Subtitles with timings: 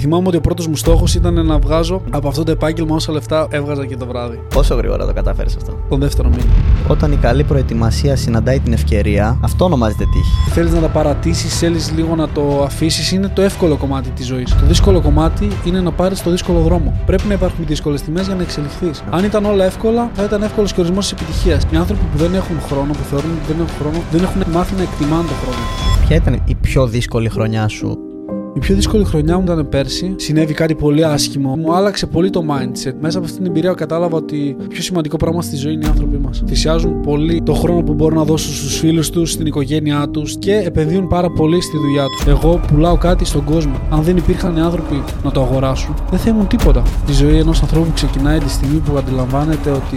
[0.00, 3.46] Θυμάμαι ότι ο πρώτος μου στόχος ήταν να βγάζω από αυτό το επάγγελμα όσα λεφτά
[3.50, 4.40] έβγαζα και το βράδυ.
[4.54, 6.52] Πόσο γρήγορα το κατάφερες αυτό; Τον δεύτερο μήνα.
[6.88, 10.50] Όταν η καλή προετοιμασία συναντάει την ευκαιρία, αυτό ονομάζεται τύχη.
[10.50, 14.54] Θέλεις να τα παρατήσεις, θέλεις λίγο να το αφήσεις, είναι το εύκολο κομμάτι της ζωής.
[14.54, 17.00] Το δύσκολο κομμάτι είναι να πάρεις το δύσκολο δρόμο.
[17.06, 19.04] Πρέπει να υπάρχουν δύσκολες τιμές για να εξελιχθείς.
[19.10, 21.66] Αν ήταν όλα εύκολα, θα ήταν εύκολος και ορισμός της επιτυχίας.
[21.72, 24.74] Οι άνθρωποι που δεν έχουν χρόνο, που θεωρούν ότι δεν έχουν χρόνο, δεν έχουν μάθει
[24.74, 25.64] να εκτιμάνε τον χρόνο.
[26.06, 28.09] Ποια ήταν η πιο δύσκολη χρονιά σου
[28.54, 30.14] η πιο δύσκολη χρονιά μου ήταν πέρσι.
[30.16, 31.56] Συνέβη κάτι πολύ άσχημο.
[31.56, 32.94] Μου άλλαξε πολύ το mindset.
[33.00, 35.88] Μέσα από αυτή την εμπειρία κατάλαβα ότι το πιο σημαντικό πράγμα στη ζωή είναι οι
[35.88, 36.42] άνθρωποι μας.
[36.46, 40.54] Θυσιάζουν πολύ το χρόνο που μπορούν να δώσουν στους φίλους τους, στην οικογένειά τους και
[40.54, 42.26] επενδύουν πάρα πολύ στη δουλειά τους.
[42.26, 43.80] Εγώ πουλάω κάτι στον κόσμο.
[43.90, 46.82] Αν δεν υπήρχαν οι άνθρωποι να το αγοράσουν, δεν θα ήμουν τίποτα.
[47.08, 49.96] Η ζωή ενός ανθρώπου ξεκινάει τη στιγμή που αντιλαμβάνεται ότι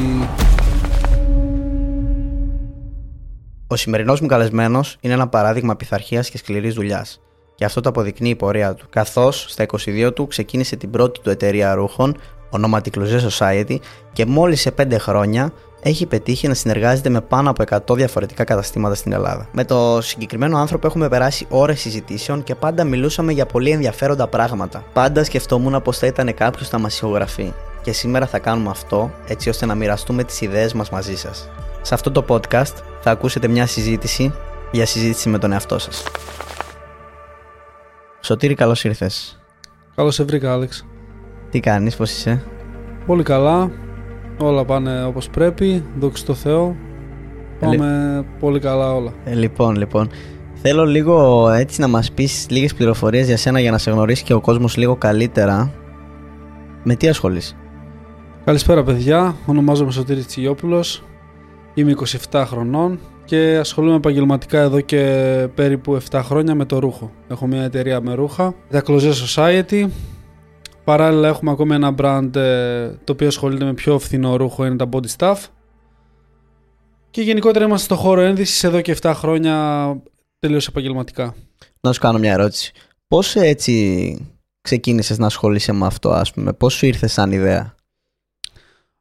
[3.68, 7.23] Ο σημερινός μου καλεσμένος είναι ένα παράδειγμα πειθαρχίας και σκληρής δουλειάς.
[7.56, 8.86] Και αυτό το αποδεικνύει η πορεία του.
[8.90, 12.18] Καθώς στα 22 του ξεκίνησε την πρώτη του εταιρεία ρούχων,
[12.50, 13.78] ονόματι Closet Society,
[14.14, 18.96] και μόλις σε 5 χρόνια έχει πετύχει να συνεργάζεται με πάνω από 100 διαφορετικά καταστήματα
[18.96, 19.48] στην Ελλάδα.
[19.52, 24.84] Με το συγκεκριμένο άνθρωπο έχουμε περάσει ώρες συζητήσεων και πάντα μιλούσαμε για πολύ ενδιαφέροντα πράγματα.
[24.94, 27.54] Πάντα σκεφτόμουν πως θα ήταν κάποιος να μα ηχογραφεί.
[27.82, 31.50] Και σήμερα θα κάνουμε αυτό έτσι ώστε να μοιραστούμε τις ιδέες μας μαζί σας.
[31.82, 34.34] Σε αυτό το podcast θα ακούσετε μια συζήτηση
[34.72, 36.04] για συζήτηση με τον εαυτό σας.
[38.26, 39.40] Σωτήρη, καλώς ήρθες.
[39.96, 40.86] Καλώς σε βρήκα, Άλεξ.
[41.50, 42.44] Τι κάνεις, πώς είσαι;
[43.06, 43.72] Πολύ καλά.
[44.40, 45.84] Όλα πάνε όπως πρέπει.
[46.00, 46.76] Δόξα τω Θεώ.
[47.60, 49.14] Πάμε πολύ καλά όλα.
[49.24, 50.10] Ε, λοιπόν, λοιπόν.
[50.54, 54.34] Θέλω λίγο έτσι να μας πεις λίγες πληροφορίες για σένα για να σε γνωρίσει και
[54.34, 55.72] ο κόσμος λίγο καλύτερα.
[56.84, 57.56] Με τι ασχολείσαι;
[58.46, 61.04] Καλησπέρα παιδιά, ονομάζομαι Σωτήρης Τσιγιόπουλος,
[61.74, 61.94] είμαι
[62.32, 65.02] 27 χρονών, και ασχολούμαι επαγγελματικά εδώ και
[65.56, 67.12] περίπου 7 χρόνια με το ρούχο.
[67.28, 69.88] Έχω μια εταιρεία με ρούχα, The Closet Society.
[70.84, 74.90] Παράλληλα έχουμε ακόμη ένα brand ε, το οποίο ασχολείται με πιο φθηνό ρούχο, είναι τα
[74.92, 75.38] Body Stuff.
[77.10, 79.98] Και γενικότερα είμαστε στο χώρο ένδυσης εδώ και 7 χρόνια
[80.40, 81.36] τελείως επαγγελματικά.
[81.82, 82.72] Να σου κάνω μια ερώτηση.
[83.08, 84.18] Πώς έτσι
[84.62, 87.76] ξεκίνησες να ασχολείσαι με αυτό ας πούμε, πώς σου ήρθε σαν ιδέα;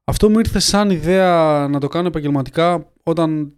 [0.05, 3.53] Αυτό μου ήρθε σαν ιδέα να το κάνω επαγγελματικά όταν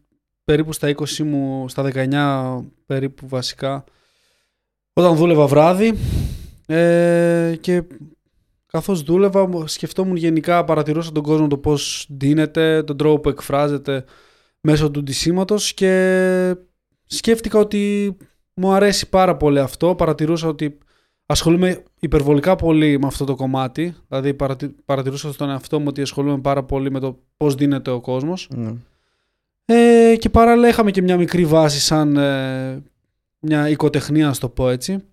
[0.45, 3.85] περίπου στα 20 μου, στα 19 περίπου βασικά,
[4.93, 5.95] όταν δούλευα βράδυ
[6.67, 7.83] ε, και
[8.67, 14.05] καθώς δούλευα σκεφτόμουν γενικά, παρατηρούσα τον κόσμο το πώς δίνεται, τον τρόπο που εκφράζεται
[14.61, 16.55] μέσω του ντυσίματος και
[17.07, 18.17] σκέφτηκα ότι
[18.55, 20.79] μου αρέσει πάρα πολύ αυτό, παρατηρούσα ότι
[21.27, 24.37] ασχολούμαι υπερβολικά πολύ με αυτό το κομμάτι, δηλαδή
[24.85, 28.51] παρατηρούσα στον εαυτό μου ότι ασχολούμαι πάρα πολύ με το πώς δίνεται ο κόσμος.
[28.57, 28.77] Mm.
[29.65, 32.83] Ε, και παράλληλα είχαμε και μια μικρή βάση σαν ε,
[33.39, 35.05] μια οικοτεχνία, να το πω έτσι.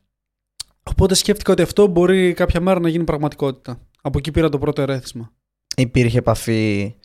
[0.83, 3.79] Οπότε σκέφτηκα ότι αυτό μπορεί κάποια μέρα να γίνει πραγματικότητα.
[4.01, 5.31] Από εκεί πήρα το πρώτο ερέθισμα.
[5.75, 6.95] Υπήρχε επαφή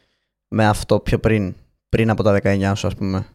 [0.49, 1.55] με αυτό πιο πριν,
[1.89, 3.27] πριν από τα 19 σου ας πούμε;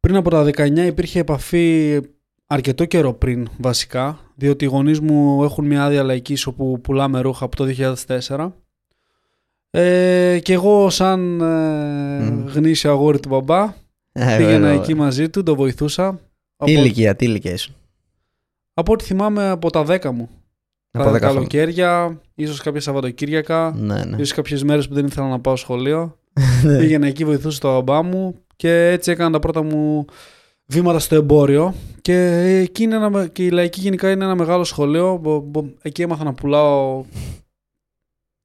[0.00, 2.00] Πριν από τα 19 υπήρχε επαφή
[2.46, 7.44] αρκετό καιρό πριν βασικά, διότι οι γονείς μου έχουν μια άδεια λαϊκής όπου πουλάμε ρούχα
[7.44, 8.50] από το 2004
[9.70, 13.74] ε, και εγώ σαν ε, γνήσιο αγόρι του μπαμπά
[14.12, 16.20] ε, πήγαινα εκεί μαζί του, το βοηθούσα.
[16.64, 17.74] Τι ηλικία, τι ηλικία ήσουν.
[18.74, 20.28] Από ό,τι θυμάμαι από τα 10 μου.
[20.90, 24.16] Από τα καλοκαίρια, ίσως κάποια Σαββατοκύριακα, ναι, ναι.
[24.16, 26.14] ίσως κάποιες μέρες που δεν ήθελα να πάω σχολείο.
[26.64, 26.78] Ναι.
[26.78, 30.04] Πήγαινα εκεί, βοηθούσα τον μπαμπά μου και έτσι έκανα τα πρώτα μου
[30.66, 31.74] βήματα στο εμπόριο.
[32.02, 32.16] Και,
[32.62, 35.20] εκεί είναι ένα, και η λαϊκή γενικά είναι ένα μεγάλο σχολείο.
[35.82, 37.04] Εκεί έμαθα να πουλάω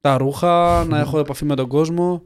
[0.06, 2.24] τα ρούχα, να έχω επαφή με τον κόσμο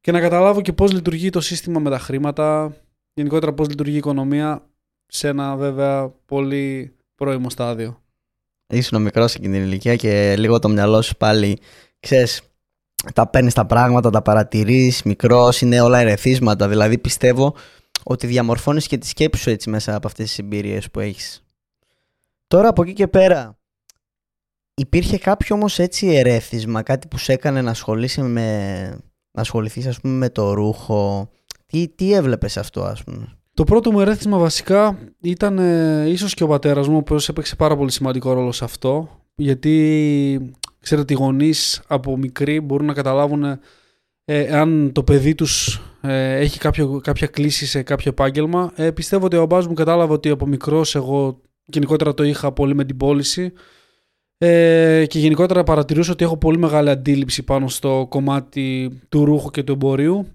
[0.00, 2.76] και να καταλάβω και πώς λειτουργεί το σύστημα με τα χρήματα,
[3.14, 4.66] γενικότερα πώς λειτουργεί η οικονομία
[5.06, 8.02] σε ένα βέβαια πολύ πρώιμο στάδιο.
[8.66, 11.58] Ήσουν μικρός εκείνη την ηλικία και λίγο το μυαλό σου πάλι,
[12.00, 12.42] ξέρεις,
[13.14, 16.68] τα παίρνεις τα πράγματα, τα παρατηρείς, μικρός, είναι όλα ερεθίσματα.
[16.68, 17.54] Δηλαδή πιστεύω
[18.02, 21.44] ότι διαμορφώνεις και τη σκέψη σου έτσι μέσα από αυτές τις εμπειρίες που έχεις.
[22.46, 23.57] Τώρα από εκεί και πέρα,
[24.78, 28.88] Υπήρχε κάποιο όμως έτσι ερέθισμα, κάτι που σε έκανε να ασχολείσαι με,
[29.30, 31.30] να ασχοληθείς ας πούμε με το ρούχο;
[31.66, 36.42] Τι, τι έβλεπες αυτό ας πούμε; Το πρώτο μου ερέθισμα βασικά ήταν ε, ίσως και
[36.42, 39.08] ο πατέρας μου, ο οποίος έπαιξε πάρα πολύ σημαντικό ρόλο σε αυτό.
[39.34, 43.44] Γιατί ξέρετε οι γονείς από μικροί μπορούν να καταλάβουν
[44.24, 48.72] ε, αν το παιδί τους ε, έχει κάποιο, κάποια κλίση σε κάποιο επάγγελμα.
[48.74, 52.74] Ε, πιστεύω ότι ο μπάς μου κατάλαβε ότι από μικρός εγώ γενικότερα το είχα πολύ
[52.74, 53.52] με την πώληση
[54.38, 59.62] ε, και γενικότερα παρατηρούσα ότι έχω πολύ μεγάλη αντίληψη πάνω στο κομμάτι του ρούχου και
[59.62, 60.26] του εμπορίου.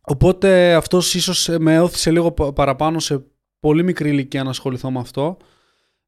[0.00, 3.24] Οπότε αυτός ίσως με έωθησε λίγο παραπάνω σε
[3.60, 5.36] πολύ μικρή ηλικία να ασχοληθώ με αυτό.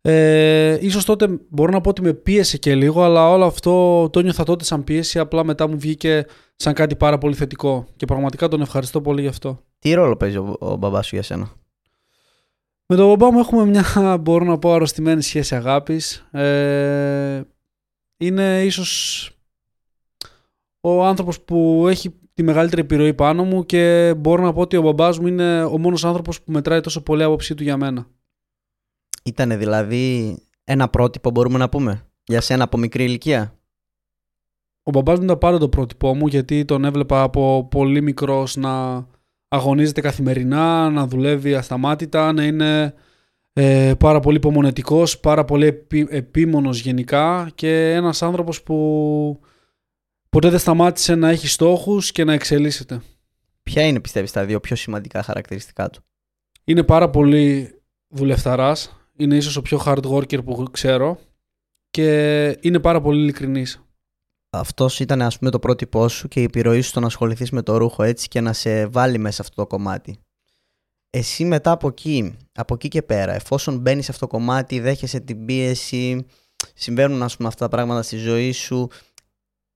[0.00, 4.20] Ε, ίσως τότε μπορώ να πω ότι με πίεσε και λίγο, αλλά όλο αυτό το
[4.20, 6.26] νιώθα τότε σαν πίεση, απλά μετά μου βγήκε
[6.56, 7.86] σαν κάτι πάρα πολύ θετικό.
[7.96, 9.62] Και πραγματικά τον ευχαριστώ πολύ γι' αυτό.
[9.78, 11.50] Τι ρόλο παίζει ο, ο μπαμπάς σου για σένα;
[12.90, 16.28] Με τον μπαμπά μου έχουμε μια, μπορώ να πω, αρρωστημένη σχέση αγάπης.
[16.30, 17.42] Ε,
[18.16, 19.30] είναι ίσως
[20.80, 24.82] ο άνθρωπος που έχει τη μεγαλύτερη επιρροή πάνω μου και μπορώ να πω ότι ο
[24.82, 28.06] μπαμπάς μου είναι ο μόνος άνθρωπος που μετράει τόσο πολύ άποψή του για μένα.
[29.24, 33.58] Ήτανε δηλαδή ένα πρότυπο μπορούμε να πούμε για σένα από μικρή ηλικία;
[34.82, 39.06] Ο μπαμπάς μου ήταν πάντα το πρότυπό μου γιατί τον έβλεπα από πολύ μικρός να
[39.48, 42.94] αγωνίζεται καθημερινά, να δουλεύει ασταμάτητα, να είναι
[43.52, 49.40] ε, πάρα πολύ υπομονετικός, πάρα πολύ επί, επίμονος γενικά και ένας άνθρωπος που
[50.28, 53.02] ποτέ δεν σταμάτησε να έχει στόχους και να εξελίσσεται.
[53.62, 56.02] Ποια είναι πιστεύεις τα δύο πιο σημαντικά χαρακτηριστικά του;
[56.64, 57.74] Είναι πάρα πολύ
[58.08, 61.18] δουλευταράς, είναι ίσως ο πιο hard worker που ξέρω
[61.90, 63.87] και είναι πάρα πολύ ειλικρινής.
[64.50, 67.62] Αυτός ήταν ας πούμε το πρότυπό σου και η επιρροή σου στο να ασχοληθείς με
[67.62, 70.18] το ρούχο έτσι και να σε βάλει μέσα σε αυτό το κομμάτι.
[71.10, 75.20] Εσύ μετά από εκεί, από εκεί και πέρα, εφόσον μπαίνεις σε αυτό το κομμάτι, δέχεσαι
[75.20, 76.26] την πίεση,
[76.74, 78.88] συμβαίνουν ας πούμε αυτά τα πράγματα στη ζωή σου,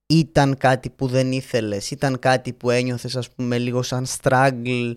[0.07, 4.95] ήταν κάτι που δεν ήθελες, ήταν κάτι που ένιωθες ας πούμε λίγο σαν struggle,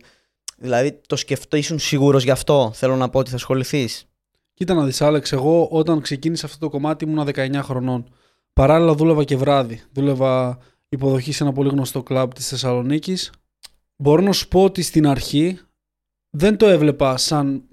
[0.57, 4.05] δηλαδή το σκεφτό, ήσουν σίγουρος γι' αυτό, θέλω να πω ότι θα ασχοληθείς;
[4.53, 8.13] Κοίτα να δεις Άλεξ, εγώ όταν ξεκίνησα αυτό το κομμάτι ήμουν 19 χρονών.
[8.59, 9.81] Παράλληλα δούλευα και βράδυ.
[9.91, 10.57] Δούλευα
[10.89, 13.31] υποδοχή σε ένα πολύ γνωστό κλαμπ της Θεσσαλονίκης.
[13.95, 15.59] Μπορώ να σου πω ότι στην αρχή
[16.29, 17.63] δεν το έβλεπα σαν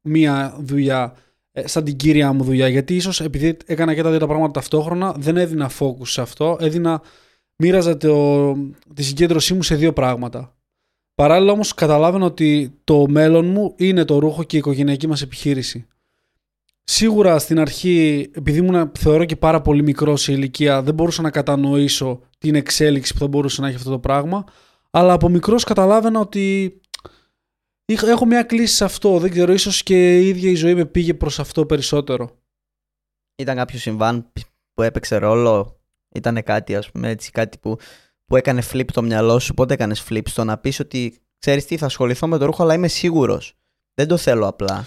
[0.00, 1.14] μία δουλειά,
[1.52, 4.52] ε, σαν την κύρια μου δουλειά, γιατί ίσως επειδή έκανα και τα δύο τα πράγματα
[4.52, 7.02] ταυτόχρονα, δεν έδινα focus σε αυτό, έδινα,
[7.56, 8.52] μοίραζα το,
[8.94, 10.56] τη συγκέντρωσή μου σε δύο πράγματα.
[11.14, 15.86] Παράλληλα όμως καταλάβαινα ότι το μέλλον μου είναι το ρούχο και η οικογενειακή μας επιχείρηση.
[16.90, 21.30] Σίγουρα στην αρχή, επειδή ήμουν θεωρώ και πάρα πολύ μικρό σε ηλικία, δεν μπορούσα να
[21.30, 24.44] κατανοήσω την εξέλιξη που θα μπορούσε να έχει αυτό το πράγμα.
[24.90, 26.80] Αλλά από μικρός καταλάβαινα ότι
[27.84, 29.18] έχω μια κλίση σε αυτό.
[29.18, 32.30] Δεν ξέρω, ίσως και η ίδια η ζωή με πήγε προς αυτό περισσότερο.
[33.36, 34.32] Ήταν κάποιο συμβάν
[34.74, 35.80] που έπαιξε ρόλο,
[36.14, 37.76] ήταν κάτι, ας πούμε, έτσι, κάτι που,
[38.24, 41.76] που έκανε flip το μυαλό σου; Πότε έκανες flip; Στο να πεις ότι ξέρεις τι,
[41.76, 43.54] θα ασχοληθώ με το ρούχο, αλλά είμαι σίγουρος.
[43.94, 44.86] Δεν το θέλω απλά.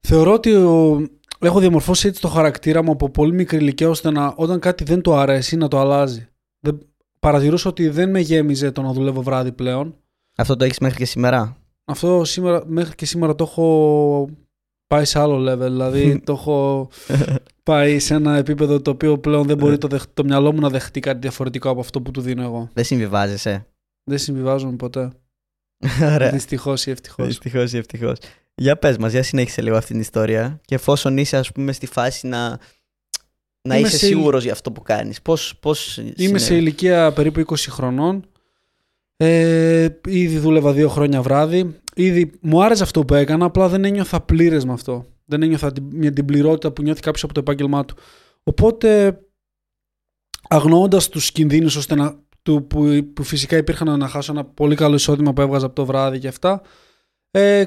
[0.00, 1.06] Θεωρώ ότι ο,
[1.40, 5.00] έχω διαμορφώσει έτσι το χαρακτήρα μου από πολύ μικρή ηλικία ώστε να όταν κάτι δεν
[5.00, 6.28] το αρέσει να το αλλάζει.
[6.60, 6.78] Δεν,
[7.18, 9.96] παρατηρούσα ότι δεν με γέμιζε το να δουλεύω βράδυ πλέον.
[10.36, 14.28] Αυτό το έχεις μέχρι και σήμερα; Αυτό σήμερα, μέχρι και σήμερα το έχω
[14.86, 15.58] πάει σε άλλο level.
[15.58, 16.88] Δηλαδή το έχω
[17.62, 21.00] πάει σε ένα επίπεδο το οποίο πλέον δεν μπορεί το, το μυαλό μου να δεχτεί
[21.00, 22.68] κάτι διαφορετικό από αυτό που του δίνω εγώ.
[22.72, 23.66] Δεν συμβιβάζεσαι;
[24.04, 25.10] Δεν συμβιβάζομαι ποτέ.
[26.32, 27.26] Δυστυχώς ή ευτυχώς.
[27.26, 28.16] Δυστυχώς ή ευτυχώς.
[28.58, 31.86] Για πες μας, για συνέχισε λίγο αυτή την ιστορία και εφόσον είσαι ας πούμε στη
[31.86, 32.58] φάση να,
[33.62, 34.06] να είσαι σε...
[34.06, 35.22] σίγουρος για αυτό που κάνεις.
[35.22, 38.26] Πώς, πώς Είμαι σε ηλικία περίπου 20 χρονών.
[39.16, 41.80] Ε, ήδη δούλευα δύο χρόνια βράδυ.
[41.94, 45.06] Ήδη μου άρεσε αυτό που έκανα, απλά δεν ένιωθα πλήρες με αυτό.
[45.24, 47.96] Δεν ένιωθα την, την πληρότητα που νιώθει κάποιος από το επάγγελμά του.
[48.42, 49.18] Οπότε,
[50.48, 54.94] αγνοώντας τους κινδύνους ώστε να, του, που, που φυσικά υπήρχαν να χάσω ένα πολύ καλό
[54.94, 56.62] εισόδημα που έβγαζα από το βράδυ και αυτά,
[57.30, 57.64] ε,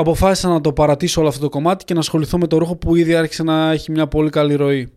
[0.00, 2.96] αποφάσισα να το παρατήσω όλο αυτό το κομμάτι και να ασχοληθώ με το ρούχο που
[2.96, 4.92] ήδη άρχισε να έχει μια πολύ καλή ροή.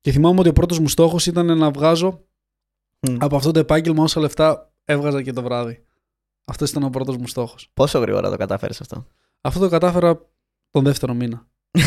[0.00, 2.28] Και θυμάμαι ότι ο πρώτος μου στόχος ήταν να βγάζω
[3.18, 5.84] από αυτό το επάγγελμα όσα λεφτά έβγαζα και το βράδυ.
[6.44, 7.70] Αυτός ήταν ο πρώτος μου στόχος.
[7.74, 9.06] Πόσο γρήγορα το κατάφερες αυτό;
[9.40, 10.20] Αυτό το κατάφερα
[10.70, 11.46] τον δεύτερο μήνα.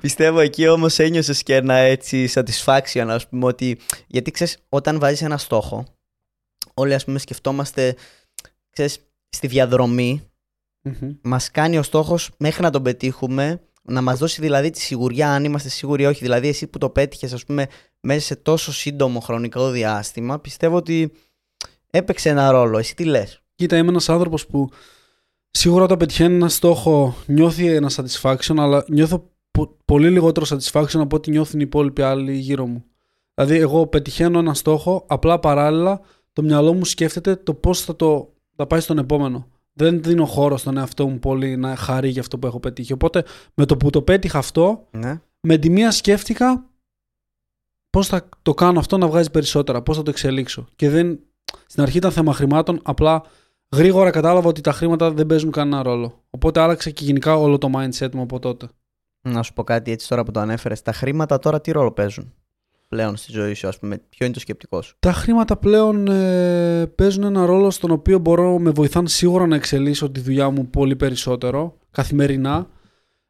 [0.00, 3.78] Πιστεύω εκεί όμως ένιωσε και ένα έτσι satisfaction, ας πούμε, ότι.
[4.06, 5.84] Γιατί ξέρεις, όταν βάζεις ένα στόχο,
[6.74, 7.96] όλοι ας πούμε σκεφτόμαστε,
[8.70, 8.98] ξέρεις,
[9.28, 10.30] στη διαδρομή
[10.86, 15.32] mm μας κάνει ο στόχος μέχρι να τον πετύχουμε να μας δώσει δηλαδή τη σιγουριά
[15.32, 16.20] αν είμαστε σίγουροι ή όχι.
[16.22, 17.66] Δηλαδή εσύ που το πέτυχες ας πούμε
[18.00, 21.12] μέσα σε τόσο σύντομο χρονικό διάστημα πιστεύω ότι
[21.90, 22.78] έπαιξε ένα ρόλο.
[22.78, 24.68] Εσύ τι λες; Κοίτα είμαι ένας άνθρωπος που
[25.50, 29.30] σίγουρα όταν πετυχαίνει ένα στόχο νιώθει ένα satisfaction αλλά νιώθω
[29.84, 32.84] πολύ λιγότερο satisfaction από ό,τι νιώθουν οι υπόλοιποι άλλοι γύρω μου.
[33.34, 36.00] Δηλαδή εγώ πετυχαίνω ένα στόχο απλά παράλληλα
[36.32, 39.48] το μυαλό μου σκέφτεται το πώς θα το θα πάει στον επόμενο.
[39.78, 42.92] Δεν δίνω χώρο στον εαυτό μου πολύ να χαρεί για αυτό που έχω πετύχει.
[42.92, 45.20] Οπότε με το που το πέτυχα αυτό, ναι.
[45.40, 46.64] με τη μία σκέφτηκα
[47.90, 50.66] πώς θα το κάνω αυτό να βγάζει περισσότερα, πώς θα το εξελίξω.
[50.76, 51.18] Και δεν,
[51.66, 53.22] στην αρχή ήταν θέμα χρημάτων, απλά
[53.74, 56.24] γρήγορα κατάλαβα ότι τα χρήματα δεν παίζουν κανένα ρόλο.
[56.30, 58.68] Οπότε άλλαξε και γενικά όλο το mindset μου από τότε.
[59.20, 60.82] Να σου πω κάτι έτσι τώρα που το ανέφερες.
[60.82, 62.34] Τα χρήματα τώρα τι ρόλο παίζουν;
[62.88, 66.86] Πλέον στη ζωή σου, ας πούμε, ποιο είναι το σκεπτικό σου; Τα χρήματα πλέον ε,
[66.86, 70.96] παίζουν ένα ρόλο στον οποίο μπορώ, με βοηθάνε σίγουρα να εξελίσσω τη δουλειά μου πολύ
[70.96, 72.68] περισσότερο, καθημερινά.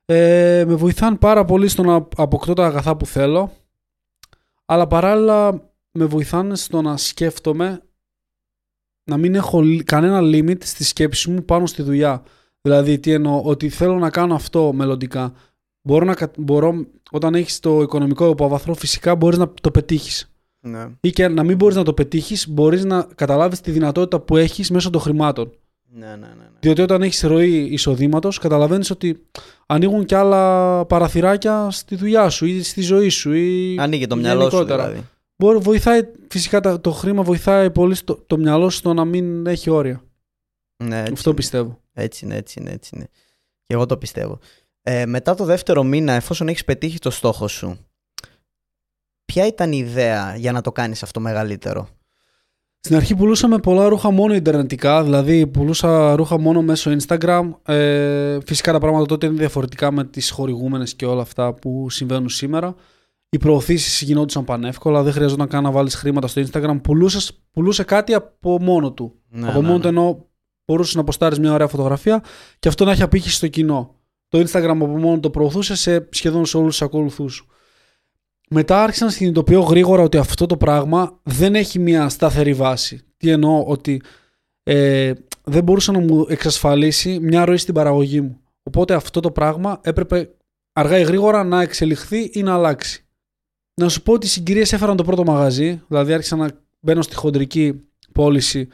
[0.05, 3.53] Ε, με βοηθάνε πάρα πολύ στο να αποκτώ τα αγαθά που θέλω,
[4.65, 7.81] αλλά παράλληλα με βοηθάνε στο να σκέφτομαι
[9.05, 12.23] να μην έχω λι- κανένα limit στη σκέψη μου πάνω στη δουλειά.
[12.61, 15.33] Δηλαδή, τι εννοώ, ότι θέλω να κάνω αυτό μελλοντικά.
[15.87, 20.31] Μπορώ να, κα- μπορώ, όταν έχεις το οικονομικό υπόβαθρο, φυσικά μπορείς να το πετύχεις.
[20.61, 20.87] Ναι.
[21.01, 24.71] Ή και να μην μπορείς να το πετύχεις, μπορείς να καταλάβεις τη δυνατότητα που έχεις
[24.71, 25.53] μέσω των χρημάτων.
[25.93, 26.27] Ναι, ναι, ναι.
[26.27, 26.49] ναι.
[26.61, 29.27] Διότι όταν έχεις ροή εισοδήματος, καταλαβαίνεις ότι
[29.67, 33.33] ανοίγουν και άλλα παραθυράκια στη δουλειά σου ή στη ζωή σου.
[33.33, 34.89] Ή Ανοίγει το μυαλό σου γενικότερα.
[34.89, 35.07] δηλαδή.
[35.37, 39.47] Μπορεί, βοηθάει, φυσικά τα- το χρήμα βοηθάει πολύ στο, το μυαλό σου στο να μην
[39.47, 40.03] έχει όρια.
[40.85, 41.39] Ναι, έτσι Αυτό είναι.
[41.39, 41.81] πιστεύω.
[41.93, 43.09] Έτσι είναι, έτσι είναι, έτσι είναι.
[43.67, 44.39] Και εγώ το πιστεύω.
[44.89, 47.79] Ε, μετά το δεύτερο μήνα, εφόσον έχεις πετύχει το στόχο σου,
[49.25, 51.89] ποια ήταν η ιδέα για να το κάνεις αυτό μεγαλύτερο;
[52.81, 57.51] Στην αρχή πουλούσαμε πολλά ρούχα μόνο ιντερνετικά, δηλαδή πουλούσα ρούχα μόνο μέσω Instagram.
[57.63, 62.29] Ε, φυσικά τα πράγματα τότε είναι διαφορετικά με τις χορηγούμενες και όλα αυτά που συμβαίνουν
[62.29, 62.75] σήμερα.
[63.29, 66.79] Οι προωθήσεις γινόντουσαν πανεύκολα, δεν χρειαζόταν καν να βάλεις χρήματα στο Instagram.
[66.83, 69.15] Πουλούσες, πουλούσε κάτι από μόνο του.
[69.29, 69.83] Ναι, από ναι, μόνο ναι.
[69.83, 70.29] του ενώ
[70.65, 72.23] μπορούσες να αποστάρει μια ωραία φωτογραφία
[72.59, 73.96] και αυτό να έχει απήχηση στο κοινό.
[74.29, 77.47] Το Instagram από μόνο το προωθούσε σε σχεδόν σε όλους τους ακολουθού σου.
[78.49, 83.01] Μετά άρχισα να συνειδητοποιώ γρήγορα ότι αυτό το πράγμα δεν έχει μια σταθερή βάση.
[83.17, 84.03] Τι εννοώ, ότι
[84.63, 85.13] ε,
[85.45, 88.41] δεν μπορούσε να μου εξασφαλίσει μια ροή στην παραγωγή μου.
[88.63, 90.31] Οπότε αυτό το πράγμα έπρεπε
[90.73, 93.07] αργά ή γρήγορα να εξελιχθεί ή να αλλάξει.
[93.75, 97.15] Να σου πω ότι οι συγκυρίες έφεραν το πρώτο μαγαζί, δηλαδή άρχισα να μπαίνω στη
[97.15, 98.69] χοντρική πώληση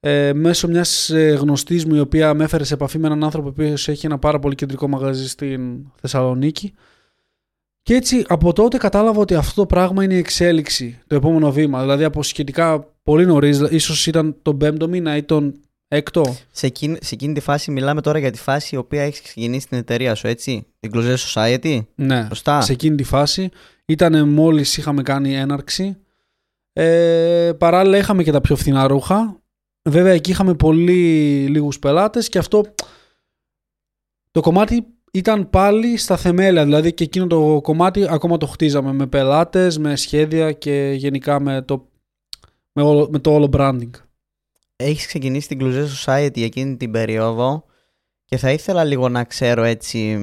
[0.00, 3.50] ε, μέσω μιας ε, γνωστής μου η οποία με έφερε σε επαφή με έναν άνθρωπο
[3.50, 6.74] που έχει ένα πάρα πολύ κεντρικό μαγαζί στην Θεσσαλονίκη.
[7.82, 11.80] Και έτσι από τότε κατάλαβα ότι αυτό το πράγμα είναι η εξέλιξη, το επόμενο βήμα.
[11.80, 15.54] Δηλαδή από σχετικά πολύ νωρίς, ίσως ήταν τον πέμπτο μήνα ή τον
[15.88, 16.36] έκτο.
[16.50, 19.68] Σε εκείνη, σε εκείνη τη φάση μιλάμε τώρα για τη φάση η οποία έχει ξεκινήσει
[19.68, 22.60] την εταιρεία σου, έτσι; Την Closet Society; Ναι, Σωστά.
[22.60, 23.48] σε εκείνη τη φάση.
[23.84, 25.96] Ήταν μόλις είχαμε κάνει έναρξη.
[26.72, 29.40] Ε, παράλληλα είχαμε και τα πιο φθηνά ρούχα.
[29.88, 32.64] Βέβαια εκεί είχαμε πολύ λίγους πελάτες και αυτό
[34.30, 36.64] το κομμάτι ήταν πάλι στα θεμέλια.
[36.64, 41.62] Δηλαδή και εκείνο το κομμάτι ακόμα το χτίζαμε με πελάτες, με σχέδια και γενικά με
[41.62, 41.88] το,
[42.72, 43.90] με όλο, με το όλο branding.
[44.76, 47.64] Έχεις ξεκινήσει την Closet Society εκείνη την περίοδο
[48.24, 50.18] και θα ήθελα λίγο να ξέρω έτσι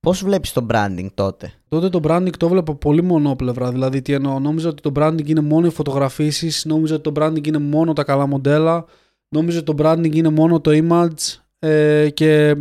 [0.00, 3.70] πώς βλέπεις το branding τότε; Τότε το branding το βλέπω πολύ μονόπλευρα.
[3.70, 7.46] Δηλαδή, τι εννοώ, νόμιζα ότι το branding είναι μόνο οι φωτογραφίσεις, νόμιζα ότι το branding
[7.46, 8.84] είναι μόνο τα καλά μοντέλα,
[9.28, 12.56] νόμιζα ότι το branding είναι μόνο το image ε, και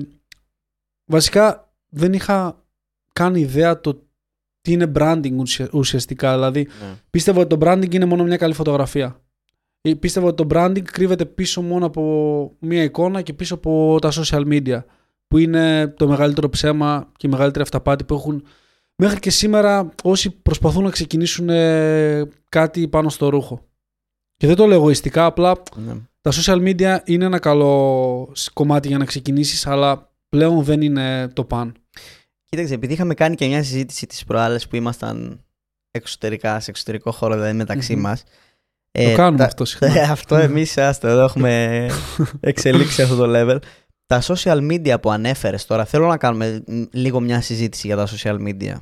[1.11, 2.63] βασικά δεν είχα
[3.13, 4.03] καν ιδέα το
[4.61, 6.33] τι είναι branding ουσια- ουσιαστικά.
[6.33, 6.67] Δηλαδή,
[7.09, 9.21] πίστευα ότι το branding είναι μόνο μια καλή φωτογραφία.
[9.81, 14.11] Ή Πίστευα ότι το branding κρύβεται πίσω μόνο από μια εικόνα και πίσω από τα
[14.11, 14.83] social media
[15.29, 18.43] που είναι το μεγαλύτερο ψέμα και η μεγαλύτερη αυταπάτη που έχουν
[18.95, 23.65] μέχρι και σήμερα όσοι προσπαθούν να ξεκινήσουν ε, κάτι πάνω στο ρούχο.
[24.37, 25.93] Και δεν το λέω εγωιστικά, απλά Ναι.
[26.21, 31.27] τα social media είναι ένα καλό σ- κομμάτι για να ξεκινήσεις, αλλά πλέον δεν είναι
[31.27, 31.73] το παν.
[32.45, 35.43] Κοίταξε, επειδή είχαμε κάνει και μια συζήτηση τις προάλλες που ήμασταν
[35.91, 38.01] εξωτερικά, σε εξωτερικό χώρο δηλαδή μεταξύ Μμμ.
[38.01, 38.23] μας.
[38.91, 40.01] το ε, κάνουμε τα- αυτό συχνά.
[40.11, 41.85] αυτό εμείς άστο, εδώ έχουμε
[42.39, 43.57] εξελίξει αυτό το level.
[44.09, 48.07] Τα social media που ανέφερες τώρα, θέλω να κάνουμε μ, λίγο μια συζήτηση για τα
[48.07, 48.75] social media.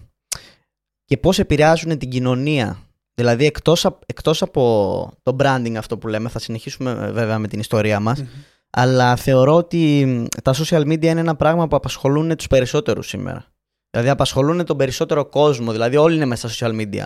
[1.06, 2.80] Και πώς επηρεάζουν την κοινωνία.
[3.14, 7.48] Δηλαδή εκτός, απ- εκτός από το branding αυτό που λέμε, θα συνεχίσουμε ε, βέβαια με
[7.48, 8.28] την ιστορία μας, Μμμ.
[8.70, 13.46] αλλά θεωρώ ότι μ, τα social media είναι ένα πράγμα που απασχολούν τους περισσότερους σήμερα.
[13.90, 17.06] Δηλαδή απασχολούν τον περισσότερο κόσμο, δηλαδή όλοι είναι μέσα στα social media.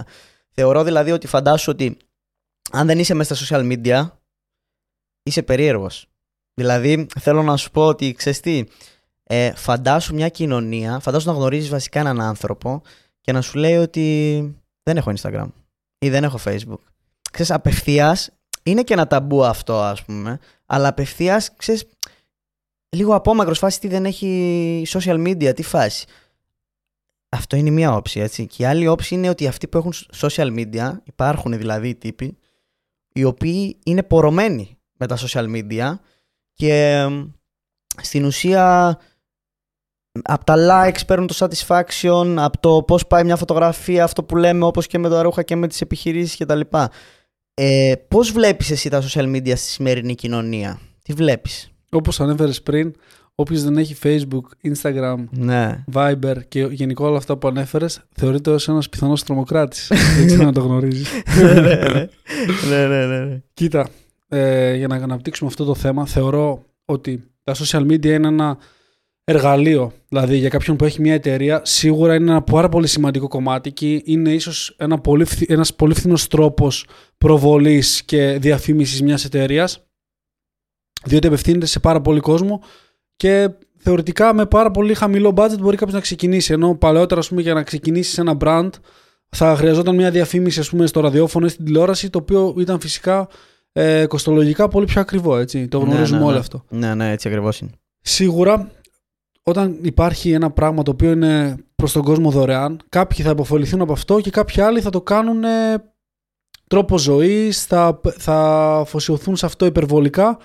[0.50, 1.98] Θεωρώ δηλαδή ότι φαντάσου ότι
[2.72, 4.10] αν δεν είσαι μέσα στα social media,
[5.24, 6.06] είσαι περίεργος.
[6.62, 8.64] Δηλαδή θέλω να σου πω ότι ξέρεις τι,
[9.24, 12.82] ε, φαντάσου μια κοινωνία, φαντάσου να γνωρίζεις βασικά έναν άνθρωπο
[13.22, 15.48] και να σου λέει ότι δεν έχω Instagram
[15.98, 16.82] ή δεν έχω Facebook.
[17.32, 18.30] Ξέρεις, απευθείας,
[18.64, 21.86] είναι και ένα ταμπού αυτό ας πούμε, αλλά απευθείας, ξέρεις,
[22.90, 26.06] λίγο απόμακρος φάση τι δεν έχει social media, τι φάση.
[27.30, 28.46] Αυτό είναι μία όψη, έτσι.
[28.46, 32.38] Και η άλλη όψη είναι ότι αυτοί που έχουν social media, υπάρχουν δηλαδή οι τύποι,
[33.14, 35.94] οι οποίοι είναι πορωμένοι με τα social media
[36.54, 37.30] και εμ,
[38.02, 38.98] στην ουσία
[40.24, 44.66] από τα likes παίρνουν το satisfaction, από το πώς πάει μια φωτογραφία, αυτό που λέμε
[44.66, 46.60] όπως και με τα ρούχα και με τις επιχειρήσεις κτλ.
[47.54, 52.94] Ε, πώς βλέπεις εσύ τα social media στη σημερινή κοινωνία, τι βλέπεις; Όπως ανέφερες πριν,
[53.36, 55.84] όποιος δεν έχει Facebook, Instagram, Ναι.
[55.94, 59.92] Viber και γενικά όλα αυτά που ανέφερες, θεωρείται ως ένας πιθανός τρομοκράτης.
[60.18, 61.10] δεν ξέρω να το γνωρίζεις.
[61.42, 61.70] ναι, ναι.
[62.70, 63.42] ναι, ναι, ναι, ναι.
[63.54, 63.90] Κοίτα,
[64.32, 68.58] ε, για να αναπτύξουμε αυτό το θέμα, θεωρώ ότι τα social media είναι ένα
[69.24, 69.92] εργαλείο.
[70.08, 74.02] Δηλαδή για κάποιον που έχει μια εταιρεία, σίγουρα είναι ένα πάρα πολύ σημαντικό κομμάτι και
[74.06, 76.86] είναι ίσως ένα πολύ, φθη- ένας πολύ φθηνός τρόπος
[77.18, 79.88] προβολής και διαφήμισης μιας εταιρείας,
[81.06, 82.62] διότι απευθύνεται σε πάρα πολύ κόσμο
[83.16, 86.54] και θεωρητικά με πάρα πολύ χαμηλό budget μπορεί κάποιος να ξεκινήσει.
[86.54, 88.70] Ενώ παλαιότερα, ας πούμε, για να ξεκινήσεις ένα brand
[89.30, 93.28] θα χρειαζόταν μια διαφήμιση ας πούμε, στο ραδιόφωνο ή στην τηλεόραση, το οποίο ήταν φυσικά
[93.72, 95.38] ε, κοστολογικά πολύ πιο ακριβό.
[95.38, 95.68] Έτσι.
[95.68, 96.40] Το Ναι, γνωρίζουμε ναι, όλοι ναι.
[96.40, 96.64] αυτό.
[96.70, 97.72] Ναι, ναι, έτσι ακριβώς είναι.
[98.02, 98.72] Σίγουρα,
[99.44, 103.92] όταν υπάρχει ένα πράγμα το οποίο είναι προς τον κόσμο δωρεάν, κάποιοι θα υποφεληθούν από
[103.92, 105.84] αυτό και κάποιοι άλλοι θα το κάνουν ε,
[106.68, 110.38] τρόπο ζωής, θα, θα αφοσιωθούν σε αυτό υπερβολικά.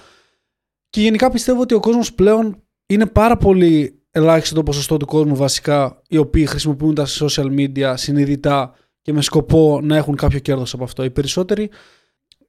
[0.90, 5.36] Και γενικά πιστεύω ότι ο κόσμος πλέον είναι πάρα πολύ ελάχιστο το ποσοστό του κόσμου
[5.36, 10.74] βασικά οι οποίοι χρησιμοποιούν τα social media συνειδητά και με σκοπό να έχουν κάποιο κέρδος
[10.74, 11.04] από αυτό.
[11.04, 11.70] Οι περισσότεροι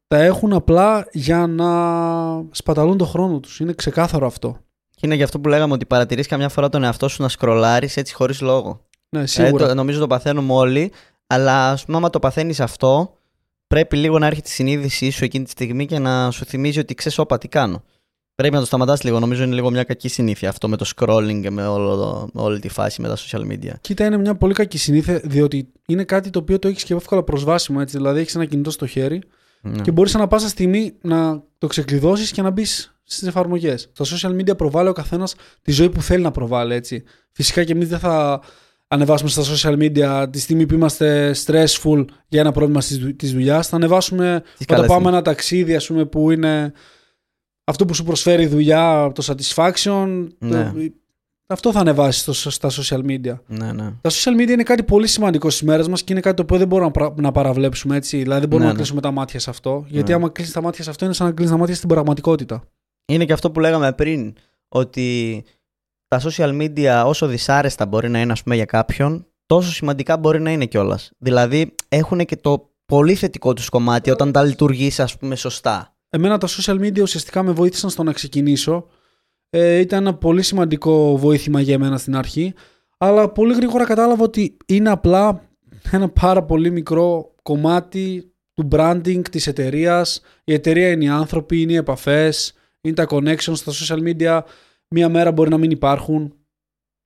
[0.08, 1.70] τα έχουν απλά για να
[2.52, 3.60] σπαταλούν τον χρόνο τους.
[3.60, 4.58] Είναι ξεκάθαρο αυτό.
[4.90, 7.98] Και είναι γι' αυτό που λέγαμε ότι παρατηρείς καμιά φορά τον εαυτό σου να σκρολάρεις
[7.98, 8.82] έτσι χωρίς λόγο.
[9.10, 9.68] Ναι, Ε, σίγουρα.
[9.68, 10.92] το- νομίζω το παθαίνουμε όλοι,
[11.28, 13.14] αλλά ας πούμε, άμα το παθαίνεις αυτό,
[13.68, 16.94] πρέπει λίγο να έρχεται η συνείδησή σου εκείνη τη στιγμή και να σου θυμίζει ότι
[16.94, 17.84] ξέρεις, όπα, τι κάνω.
[18.36, 19.20] Πρέπει να το σταματάς λίγο.
[19.20, 22.42] Νομίζω είναι λίγο μια κακή συνήθεια αυτό με το scrolling και με, όλο το- με
[22.42, 23.72] όλη τη φάση με τα social media.
[23.82, 27.24] Κοίτα, είναι μια πολύ κακή συνήθεια, διότι είναι κάτι το οποίο το έχεις και εύκολα
[27.24, 27.78] προσβάσιμο.
[27.82, 27.98] Έτσι.
[27.98, 29.22] Δηλαδή, έχεις ένα κινητό στο χέρι
[29.62, 29.82] Ναι.
[29.82, 33.92] και μπορείς ανά πάσα στιγμή να το ξεκλειδώσεις και να μπεις στις εφαρμογές.
[33.94, 36.74] Στα social media προβάλλει ο καθένας τη ζωή που θέλει να προβάλλει.
[36.74, 37.04] Έτσι.
[37.32, 38.42] Φυσικά και εμείς δεν θα
[38.88, 42.82] ανεβάσουμε στα social media τη στιγμή που είμαστε stressful για ένα πρόβλημα
[43.16, 43.68] της δουλειάς.
[43.68, 45.14] Θα ανεβάσουμε Τις όταν καλές πάμε στιγμές.
[45.14, 46.74] ένα ταξίδι, ας πούμε, που είναι
[47.64, 50.28] αυτό που σου προσφέρει η δουλειά, το satisfaction.
[50.40, 50.64] Ναι.
[50.64, 50.74] Το...
[51.50, 53.36] Αυτό θα ανεβάσει στο- στα social media.
[53.48, 53.92] Ναι, ναι.
[54.02, 56.58] Τα social media είναι κάτι πολύ σημαντικό στις μέρες μας και είναι κάτι το οποίο
[56.58, 58.18] δεν μπορούμε να, πρα- να παραβλέψουμε έτσι.
[58.18, 58.84] Δηλαδή δεν μπορούμε Ναι, να ναι.
[58.84, 59.86] κλείσουμε τα μάτια σε αυτό.
[59.88, 60.16] Γιατί Ναι.
[60.16, 62.64] άμα κλείσεις τα μάτια σε αυτό είναι σαν να κλείσει τα μάτια στην πραγματικότητα.
[63.06, 64.34] Είναι και αυτό που λέγαμε πριν,
[64.68, 65.44] ότι
[66.08, 70.40] τα social media όσο δυσάρεστα μπορεί να είναι ας πούμε, για κάποιον, τόσο σημαντικά μπορεί
[70.42, 71.12] να είναι κιόλας.
[71.18, 75.96] Δηλαδή έχουν και το πολύ θετικό τους κομμάτι όταν τα λειτουργήσει, ας πούμε, σωστά.
[76.10, 78.88] Εμένα τα social media ουσιαστικά με βοήθησαν στο να ξεκινήσω.
[79.50, 82.54] Ε, ήταν ένα πολύ σημαντικό βοήθημα για μένα στην αρχή.
[82.98, 85.50] Αλλά πολύ γρήγορα κατάλαβα ότι είναι απλά
[85.92, 90.22] ένα πάρα πολύ μικρό κομμάτι του branding της εταιρείας.
[90.44, 94.40] Η εταιρεία είναι οι άνθρωποι, είναι οι επαφές, είναι τα connections στα social media.
[94.90, 96.34] Μία μέρα μπορεί να μην υπάρχουν.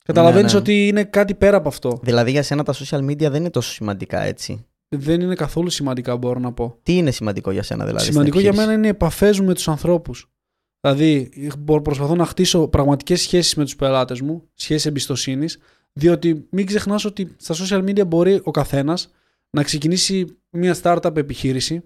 [0.05, 0.59] Καταλαβαίνεις ναι.
[0.59, 1.99] ότι είναι κάτι πέρα από αυτό.
[2.01, 4.65] Δηλαδή για σένα τα social media δεν είναι τόσο σημαντικά έτσι.
[4.95, 6.77] Δεν είναι καθόλου σημαντικά μπορώ να πω.
[6.83, 8.01] Τι είναι σημαντικό για σένα δηλαδή.
[8.01, 10.29] στην Σημαντικό για επιχείρηση; μένα είναι οι επαφές μου με τους ανθρώπους.
[10.81, 15.57] Δηλαδή, μπο- προσπαθώ να χτίσω πραγματικές σχέσεις με τους πελάτες μου, σχέσεις εμπιστοσύνης,
[15.93, 19.11] διότι μην ξεχνάς ότι στα social media μπορεί ο καθένας
[19.49, 21.81] να ξεκινήσει μια startup επιχείρηση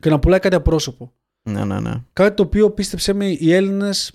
[0.00, 1.12] και να πουλάει κάτι απρόσωπο.
[1.42, 1.92] Ναι, ναι, ναι.
[2.12, 4.12] Κάτι το οποίο πίστεψέ με οι Έλληνες,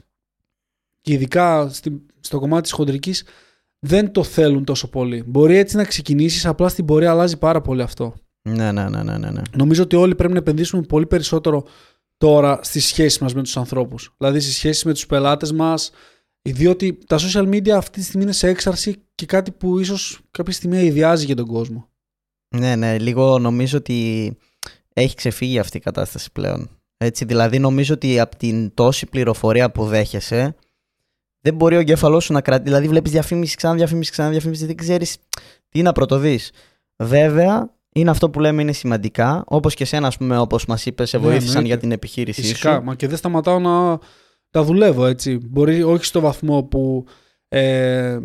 [1.01, 3.23] και ειδικά στη- στο κομμάτι της χοντρικής,
[3.79, 5.23] δεν το θέλουν τόσο πολύ.
[5.27, 8.13] Μπορεί έτσι να ξεκινήσεις, απλά στην πορεία αλλάζει πάρα πολύ αυτό.
[8.41, 9.41] Ναι, ναι, ναι, ναι, ναι, ναι.
[9.55, 11.65] Νομίζω ότι όλοι πρέπει να επενδύσουμε πολύ περισσότερο
[12.21, 14.13] τώρα στις σχέσεις μας με τους ανθρώπους.
[14.17, 15.91] Δηλαδή στις σχέσεις με τους πελάτες μας,
[16.41, 20.53] διότι τα social media αυτή τη στιγμή είναι σε έξαρση και κάτι που ίσως κάποια
[20.53, 21.89] στιγμή αειδιάζει για τον κόσμο.
[22.55, 24.37] Ναι, ναι, λίγο νομίζω ότι
[24.93, 26.69] έχει ξεφύγει αυτή η κατάσταση πλέον.
[26.97, 30.55] Έτσι, δηλαδή νομίζω ότι από την τόση πληροφορία που δέχεσαι
[31.41, 32.67] δεν μπορεί ο εγκέφαλός σου να κρατήσει.
[32.67, 35.17] Δηλαδή βλέπεις διαφήμιση, ξανά διαφήμιση, ξανά διαφήμιση, δεν ξέρεις
[35.69, 36.51] τι να πρωτοδείς.
[36.95, 39.43] Βέβαια, είναι αυτό που λέμε είναι σημαντικά.
[39.47, 41.67] Όπως και εσένα, ας πούμε, όπως μας είπες, σε Ναι, βοήθησαν εννοείται.
[41.67, 42.83] για την επιχείρησή Φυσικά, σου.
[42.83, 43.99] μα και δεν σταματάω να
[44.49, 45.37] τα δουλεύω έτσι.
[45.49, 47.05] Μπορεί όχι στο βαθμό που
[47.47, 48.19] ε,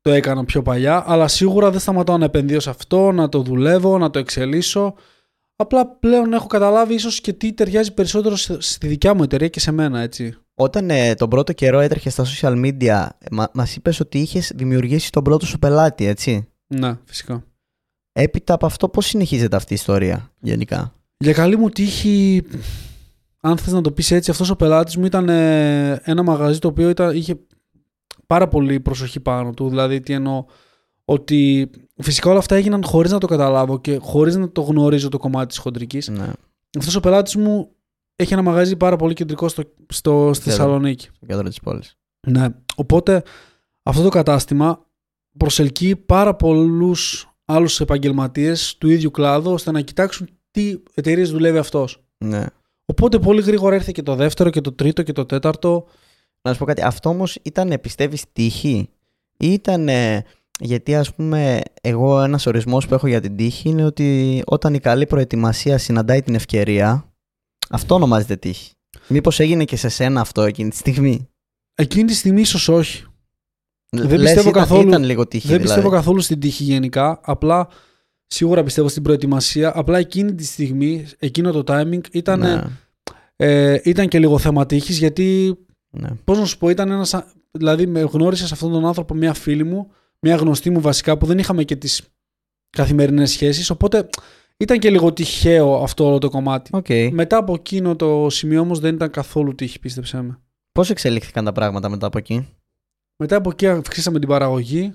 [0.00, 3.98] το έκανα πιο παλιά, αλλά σίγουρα δεν σταματάω να επενδύω σε αυτό, να το δουλεύω,
[3.98, 4.94] να το εξελίσσω.
[5.56, 9.60] Απλά πλέον έχω καταλάβει ίσως και τι ταιριάζει περισσότερο σε- στη δικιά μου εταιρεία και
[9.60, 10.34] σε μένα, έτσι.
[10.54, 15.10] Όταν ε, τον πρώτο καιρό έτρεχε στα social media, μα μας είπες ότι είχες δημιουργήσει
[15.12, 17.44] τον πρώτο σου πελάτη, έτσι; Ναι, φυσικά.
[18.20, 22.42] Έπειτα από αυτό, πώς συνεχίζεται αυτή η ιστορία γενικά; Για καλή μου τύχη,
[23.40, 26.68] αν θες να το πεις έτσι, αυτός ο πελάτης μου ήταν ε, ένα μαγαζί το
[26.68, 27.38] οποίο ήταν, είχε
[28.26, 29.68] πάρα πολύ προσοχή πάνω του.
[29.68, 30.44] Δηλαδή, τι εννοώ,
[31.04, 31.70] ότι
[32.02, 35.46] φυσικά όλα αυτά έγιναν χωρίς να το καταλάβω και χωρίς να το γνωρίζω το κομμάτι
[35.46, 36.08] της χοντρικής.
[36.08, 36.30] Ναι,
[36.78, 37.70] Αυτός ο πελάτης μου
[38.16, 40.56] έχει ένα μαγαζί πάρα πολύ κεντρικό στο, στο, στη Ξέρω.
[40.56, 41.08] Θεσσαλονίκη.
[41.14, 41.96] στο κέντρο της πόλης.
[42.26, 42.46] Ναι.
[42.76, 43.22] Οπότε
[43.82, 44.86] αυτό το κατάστημα
[45.36, 52.02] προσελκύει πάρα πολλούς άλλους επαγγελματίες του ίδιου κλάδου ώστε να κοιτάξουν τι εταιρείες δουλεύει αυτός.
[52.18, 52.44] Ναι.
[52.84, 55.86] Οπότε πολύ γρήγορα ήρθε και το δεύτερο και το τρίτο και το τέταρτο.
[56.42, 56.82] Να σου πω κάτι.
[56.82, 58.88] Αυτό όμως ήταν, πιστεύεις, τύχη;
[59.38, 59.88] Ή ήταν.
[60.60, 64.78] Γιατί ας πούμε εγώ ένας ορισμός που έχω για την τύχη είναι ότι όταν η
[64.78, 67.12] καλή προετοιμασία συναντάει την ευκαιρία
[67.70, 68.72] αυτό ονομάζεται τύχη.
[69.08, 71.28] Μήπως έγινε και σε σένα αυτό εκείνη τη στιγμή;
[71.74, 73.04] Εκείνη τη στιγμή ίσως όχι.
[73.90, 75.46] Δεν Λες, πιστεύω ήταν, καθόλου- Ήταν λίγο τύχη.
[75.46, 75.74] Δεν δηλαδή.
[75.74, 77.20] πιστεύω καθόλου στην τύχη γενικά.
[77.22, 77.68] Απλά
[78.26, 79.72] σίγουρα πιστεύω στην προετοιμασία.
[79.74, 82.62] Απλά εκείνη τη στιγμή, εκείνο το timing ήταν, Ναι,
[83.36, 85.58] ε, ήταν και λίγο θέμα τύχης γιατί
[85.90, 86.08] ναι.
[86.24, 87.14] Πώς να σου πω, ήταν ένας.
[87.50, 91.26] Δηλαδή, με γνώρισες σε αυτόν τον άνθρωπο μια φίλη μου, μια γνωστή μου βασικά, που
[91.26, 92.02] δεν είχαμε και τις
[92.70, 93.70] καθημερινές σχέσεις.
[93.70, 94.08] Οπότε
[94.56, 96.70] ήταν και λίγο τυχαίο αυτό όλο το κομμάτι.
[96.72, 96.86] Οκ.
[97.12, 100.38] Μετά από εκείνο το σημείο όμως δεν ήταν καθόλου τύχη, πίστεψέ με.
[100.72, 102.48] Πώς εξελίχθηκαν τα πράγματα μετά από εκεί;
[103.20, 104.94] Μετά από εκεί αυξήσαμε την παραγωγή.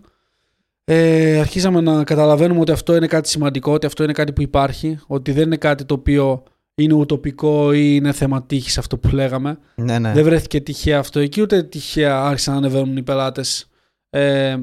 [0.86, 5.00] Ε, αρχίσαμε να καταλαβαίνουμε ότι αυτό είναι κάτι σημαντικό, ότι αυτό είναι κάτι που υπάρχει,
[5.08, 6.44] ότι δεν είναι κάτι το οποίο
[6.76, 9.58] είναι ουτοπικό ή είναι θέμα τύχης αυτό που λέγαμε.
[9.76, 10.12] Ναι, ναι.
[10.14, 13.70] Δεν βρέθηκε τυχαία αυτό εκεί, ούτε τυχαία άρχισαν να ανεβαίνουν οι πελάτες
[14.10, 14.56] ε,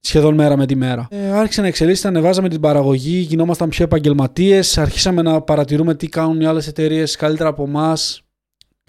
[0.00, 1.06] σχεδόν μέρα με τη μέρα.
[1.10, 6.40] Ε, άρχισε να εξελίσσεται, ανεβάζαμε την παραγωγή, γινόμασταν πιο επαγγελματίες, αρχίσαμε να παρατηρούμε τι κάνουν
[6.40, 8.22] οι άλλες εταιρείες καλύτερα από εμάς.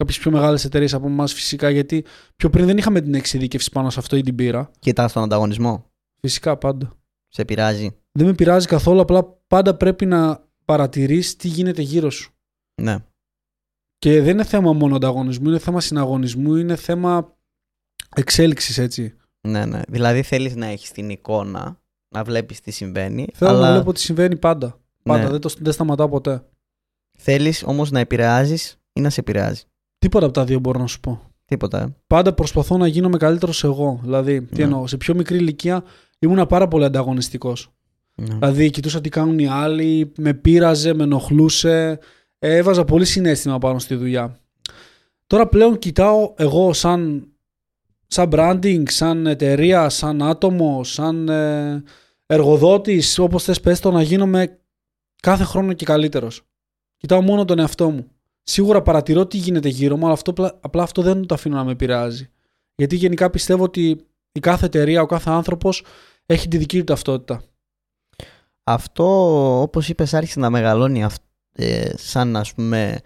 [0.04, 3.90] Κάποιες πιο μεγάλες εταιρείες από εμάς φυσικά, γιατί πιο πριν δεν είχαμε την εξειδίκευση πάνω
[3.90, 4.72] σε αυτό ή την πείρα.
[4.80, 5.92] Κοίτα στον ανταγωνισμό.
[6.22, 6.94] Φυσικά πάντα.
[7.28, 7.90] Σε πειράζει.
[8.12, 12.32] Δεν με πειράζει καθόλου, απλά πάντα πρέπει να παρατηρείς τι γίνεται γύρω σου.
[12.82, 12.98] Ναι.
[13.98, 17.38] Και δεν είναι θέμα μόνο ανταγωνισμού, είναι θέμα συναγωνισμού, είναι θέμα
[18.16, 19.16] εξέλιξης έτσι.
[19.48, 19.82] Ναι, ναι.
[19.88, 21.82] Δηλαδή θέλεις να έχεις την εικόνα,
[22.16, 23.28] να βλέπεις τι συμβαίνει.
[23.34, 24.80] Θέλω αλλά να βλέπω τι συμβαίνει πάντα.
[25.04, 25.30] Πάντα, Ναι.
[25.30, 26.46] δεν, το, δεν σταματάω ποτέ.
[27.18, 29.64] Θέλεις όμως να επηρεάζεις ή να σε επηρεάζει;
[30.04, 31.22] Τίποτα από τα δύο μπορώ να σου πω.
[31.46, 31.82] Τίποτα.
[31.82, 31.96] ε.
[32.08, 34.00] Πάντα προσπαθώ να γίνομαι καλύτερος εγώ.
[34.04, 34.64] Δηλαδή, τι Ναι.
[34.64, 35.84] εννοώ, σε πιο μικρή ηλικία
[36.20, 37.72] ήμουν πάρα πολύ ανταγωνιστικός.
[38.16, 38.34] Ναι.
[38.34, 42.00] Δηλαδή, κοιτούσα τι κάνουν οι άλλοι, με πείραζε, με ενοχλούσε.
[42.40, 44.40] Ε, έβαζα πολύ συνέστημα πάνω στη δουλειά.
[45.28, 47.28] Τώρα πλέον κοιτάω εγώ σαν,
[48.08, 51.84] σαν branding, σαν εταιρεία, σαν άτομο, σαν ε,
[52.26, 54.60] εργοδότης, όπως θες πες το, να γίνομαι
[55.22, 56.42] κάθε χρόνο και καλύτερος.
[56.98, 58.08] Κοιτάω μόνο τον εαυτό μου.
[58.44, 61.64] Σίγουρα παρατηρώ τι γίνεται γύρω μου, αλλά αυτό, απλά- απλά αυτό δεν το αφήνω να
[61.64, 62.30] με επηρεάζει.
[62.76, 65.86] Γιατί γενικά πιστεύω ότι η κάθε εταιρεία, ο κάθε άνθρωπος
[66.26, 67.42] έχει τη δική του ταυτότητα.
[68.64, 69.06] Αυτό
[69.62, 73.00] όπως είπες άρχισε να μεγαλώνει αυ- ε, σαν ας πούμε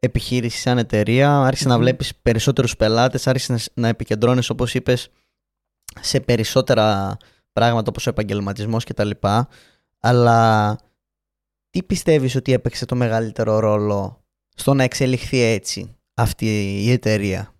[0.00, 1.38] επιχείρηση, σαν εταιρεία.
[1.40, 1.80] Άρχισε να Μμμ.
[1.82, 5.08] βλέπεις περισσότερους πελάτες, άρχισε να, σ- να επικεντρώνεις όπως είπες
[6.00, 7.16] σε περισσότερα
[7.52, 9.10] πράγματα όπως ο επαγγελματισμός κτλ.
[10.00, 10.76] Αλλά
[11.70, 14.22] τι πιστεύεις ότι έπαιξε το μεγαλύτερο ρόλο
[14.58, 16.46] στο να εξελιχθεί έτσι αυτή
[16.84, 17.54] η εταιρεία.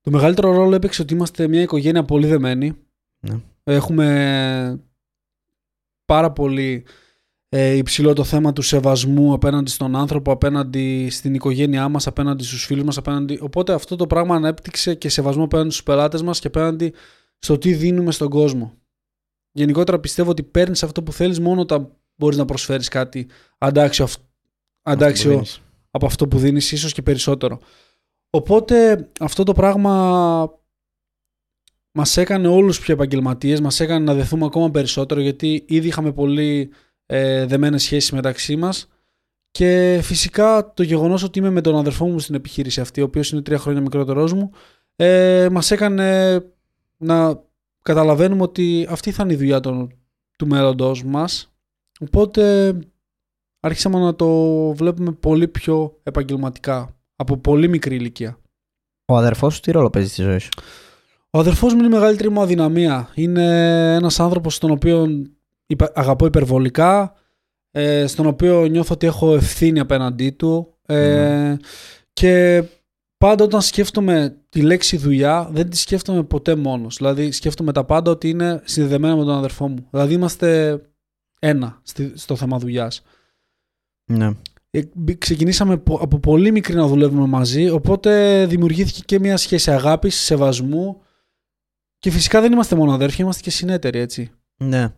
[0.00, 2.76] Το μεγαλύτερο ρόλο έπαιξε ότι είμαστε μια οικογένεια πολύ δεμένη.
[3.20, 3.40] Ναι.
[3.64, 4.80] Έχουμε
[6.04, 6.84] πάρα πολύ
[7.48, 12.64] ε, υψηλό το θέμα του σεβασμού απέναντι στον άνθρωπο, απέναντι στην οικογένειά μας, απέναντι στους
[12.64, 12.96] φίλους μας.
[12.96, 13.38] Απέναντι...
[13.42, 16.92] Οπότε αυτό το πράγμα ανέπτυξε και σεβασμό απέναντι στους πελάτες μας και απέναντι
[17.38, 18.74] στο τι δίνουμε στον κόσμο.
[19.52, 23.26] Γενικότερα πιστεύω ότι παίρνεις αυτό που θέλεις μόνο όταν μπορείς να προσφέρεις κάτι
[23.58, 24.20] αντάξιο, αυ-
[24.82, 25.62] αντάξιο Αυτό που δίνεις.
[25.92, 27.60] Από αυτό που δίνεις ίσως και περισσότερο.
[28.30, 30.60] Οπότε αυτό το πράγμα
[31.92, 36.72] μας έκανε όλους πιο επαγγελματίες, μας έκανε να δεθούμε ακόμα περισσότερο γιατί ήδη είχαμε πολύ
[37.06, 38.88] ε, δεμένες σχέσεις μεταξύ μας
[39.50, 43.30] και φυσικά το γεγονός ότι είμαι με τον αδερφό μου στην επιχείρηση αυτή, ο οποίος
[43.30, 44.50] είναι τρία χρόνια μικρότερός μου,
[44.96, 46.40] ε, μας έκανε
[46.96, 47.42] να
[47.82, 49.92] καταλαβαίνουμε ότι αυτή θα είναι η δουλειά των,
[50.38, 51.52] του μέλλοντος μας.
[52.00, 52.72] Οπότε
[53.64, 54.28] άρχισαμε να το
[54.74, 58.38] βλέπουμε πολύ πιο επαγγελματικά από πολύ μικρή ηλικία.
[59.04, 60.48] Ο αδερφός σου τι ρόλο παίζει στη ζωή σου;
[61.30, 63.08] Ο αδερφός μου είναι η μεγαλύτερη μου αδυναμία.
[63.14, 63.44] Είναι
[63.94, 65.08] ένας άνθρωπος στον οποίο
[65.66, 67.14] υπα- αγαπώ υπερβολικά,
[67.70, 71.56] ε, στον οποίο νιώθω ότι έχω ευθύνη απέναντί του ε,
[72.12, 72.62] και
[73.18, 76.96] πάντα όταν σκέφτομαι τη λέξη δουλειά δεν τη σκέφτομαι ποτέ μόνος.
[76.96, 79.86] Δηλαδή σκέφτομαι τα πάντα ότι είναι συνδεδεμένα με τον αδερφό μου.
[79.90, 80.80] Δηλαδή είμαστε
[81.38, 83.02] ένα στη- στο θέμα δουλειάς.
[84.16, 84.30] Ναι.
[84.70, 89.70] Ε, μπη- ξεκινήσαμε πο- από πολύ μικρή να δουλεύουμε μαζί, οπότε δημιουργήθηκε και μια σχέση
[89.70, 91.00] αγάπης, σεβασμού
[91.98, 94.30] και φυσικά δεν είμαστε μόνο αδέρφια, είμαστε και συνέτεροι, έτσι.
[94.56, 94.88] Ναι.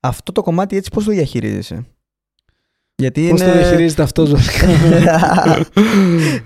[0.00, 1.86] Αυτό το κομμάτι έτσι πώς το διαχειρίζεσαι;
[2.94, 3.50] Γιατί Πώς είναι...
[3.52, 4.66] το διαχειρίζεται αυτός βασικά;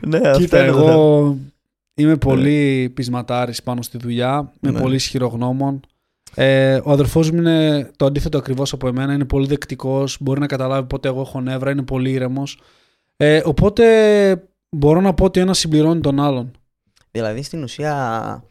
[0.06, 0.90] ναι, αυτό Κοίτα, είναι το θέμα.
[0.92, 1.36] εγώ
[1.94, 4.80] είμαι πολύ πεισματάρης πάνω στη δουλειά, είμαι Ναι.
[4.80, 5.80] πολύ ισχυρογνώμων.
[6.34, 10.46] Ε, ο αδερφός μου είναι το αντίθετο ακριβώς από εμένα, είναι πολύ δεκτικός, μπορεί να
[10.46, 12.60] καταλάβει πότε εγώ έχω νεύρα, είναι πολύ ήρεμος.
[13.16, 13.84] Ε, οπότε
[14.68, 16.50] μπορώ να πω ότι ένας συμπληρώνει τον άλλον.
[17.10, 18.44] Δηλαδή στην ουσία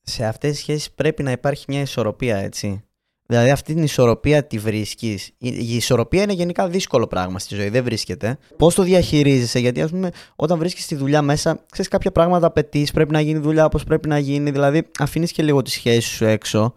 [0.00, 2.84] σε αυτές τις σχέσεις πρέπει να υπάρχει μια ισορροπία έτσι.
[3.26, 5.26] Δηλαδή αυτή την ισορροπία τη βρίσκεις.
[5.26, 8.38] Η, η ισορροπία είναι γενικά δύσκολο πράγμα στη ζωή, δεν βρίσκεται.
[8.56, 12.90] Πώς το διαχειρίζεσαι, γιατί ας πούμε όταν βρίσκεις τη δουλειά μέσα, ξέρεις κάποια πράγματα απαιτείς,
[12.90, 16.24] πρέπει να γίνει δουλειά όπως πρέπει να γίνει, δηλαδή αφήνεις και λίγο τη σχέση σου
[16.24, 16.74] έξω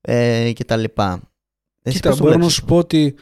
[0.00, 1.22] ε, και τα λοιπά.
[1.82, 3.14] Εσύ Κοίτα, πώς το μπορώ να βλέπεις σου αυτό; πω ότι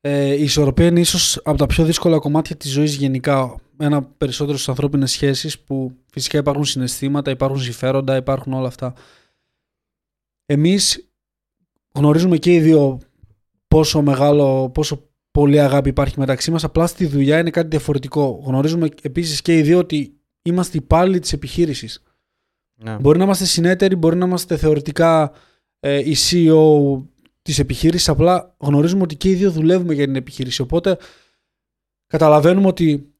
[0.00, 3.54] ε, η ισορροπία είναι ίσως από τα πιο δύσκολα κομμάτια της ζωής γενικά.
[3.80, 8.94] Ένα περισσότερο στις ανθρώπινες σχέσεις που φυσικά υπάρχουν συναισθήματα, υπάρχουν συμφέροντα, υπάρχουν όλα αυτά.
[10.46, 11.07] εμείς
[11.98, 13.00] γνωρίζουμε και οι δύο
[13.68, 18.42] πόσο μεγάλο, πόσο πολύ αγάπη υπάρχει μεταξύ μας, απλά στη δουλειά είναι κάτι διαφορετικό.
[18.44, 22.02] Γνωρίζουμε επίσης και οι δύο ότι είμαστε υπάλληλοι της επιχείρησης.
[22.82, 22.96] Ναι.
[23.00, 25.32] Μπορεί να είμαστε συνέτεροι, μπορεί να είμαστε θεωρητικά
[25.80, 27.02] ε, η CEO
[27.42, 30.62] της επιχείρησης, απλά γνωρίζουμε ότι και οι δύο δουλεύουμε για την επιχείρηση.
[30.62, 30.96] Οπότε
[32.06, 33.12] καταλαβαίνουμε ότι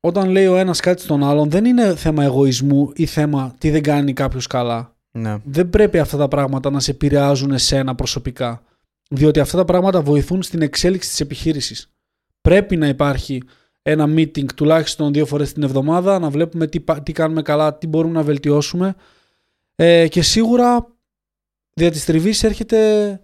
[0.00, 3.82] όταν λέει ο ένας κάτι στον άλλον δεν είναι θέμα εγωισμού ή θέμα τι δεν
[3.82, 4.91] κάνει κάποιος καλά.
[5.12, 5.36] Ναι.
[5.44, 8.62] Δεν πρέπει αυτά τα πράγματα να σε επηρεάζουν εσένα προσωπικά.
[9.10, 11.90] Διότι αυτά τα πράγματα βοηθούν στην εξέλιξη της επιχείρησης.
[12.40, 13.42] Πρέπει να υπάρχει
[13.82, 17.86] ένα meeting τουλάχιστον δύο φορές την εβδομάδα, να βλέπουμε τι, πα- τι κάνουμε καλά, τι
[17.86, 18.94] μπορούμε να βελτιώσουμε.
[19.74, 20.86] Ε, και σίγουρα
[21.74, 23.20] δια της τριβής έρχεται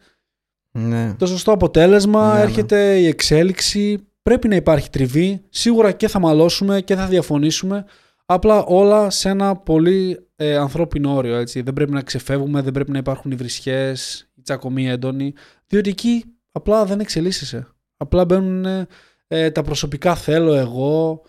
[0.71, 1.15] Ναι.
[1.15, 2.45] το σωστό αποτέλεσμα, Ναι, ναι.
[2.45, 4.07] έρχεται η εξέλιξη.
[4.23, 5.41] Πρέπει να υπάρχει τριβή.
[5.51, 7.85] Σίγουρα και θα μαλώσουμε και θα διαφωνήσουμε.
[8.31, 11.37] Απλά όλα σε ένα πολύ ε, ανθρώπινο όριο.
[11.37, 11.61] Έτσι.
[11.61, 15.33] Δεν πρέπει να ξεφεύγουμε, δεν πρέπει να υπάρχουν οι βρισχές, η τσακωμή έντονη.
[15.67, 17.69] Διότι εκεί απλά δεν εξελίσσεσαι.
[17.97, 18.87] Απλά μπαίνουν
[19.27, 21.23] ε, τα προσωπικά θέλω εγώ,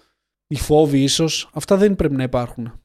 [0.47, 1.49] οι φόβοι ίσως.
[1.53, 2.81] Αυτά δεν πρέπει να υπάρχουν.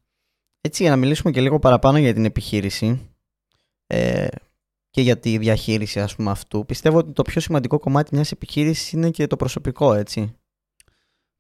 [0.61, 3.11] Έτσι για να μιλήσουμε και λίγο παραπάνω για την επιχείρηση
[3.87, 4.27] ε,
[4.91, 8.93] και για τη διαχείριση ας πούμε αυτού, πιστεύω ότι το πιο σημαντικό κομμάτι μιας επιχείρησης
[8.93, 10.37] είναι και το προσωπικό έτσι.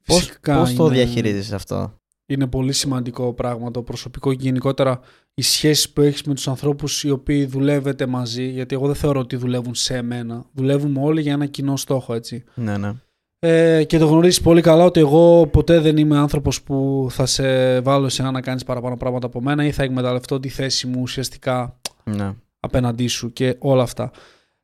[0.04, 5.00] Πώς, Φυσικά πώς το είναι- διαχειρίζεσαι αυτό; Είναι πολύ σημαντικό πράγμα το προσωπικό και γενικότερα
[5.34, 9.20] οι σχέσεις που έχεις με τους ανθρώπους οι οποίοι δουλεύετε μαζί, γιατί εγώ δεν θεωρώ
[9.20, 12.44] ότι δουλεύουν σε μένα, δουλεύουμε όλοι για ένα κοινό στόχο, έτσι.
[12.54, 12.92] Ναι, ναι.
[13.38, 17.80] Ε, και το γνωρίζεις πολύ καλά ότι εγώ ποτέ δεν είμαι άνθρωπος που θα σε
[17.80, 21.76] βάλω σε να κάνεις παραπάνω πράγματα από μένα ή θα εκμεταλλευτώ τη θέση μου ουσιαστικά
[22.04, 22.34] ναι.
[22.60, 24.10] απέναντί σου και όλα αυτά.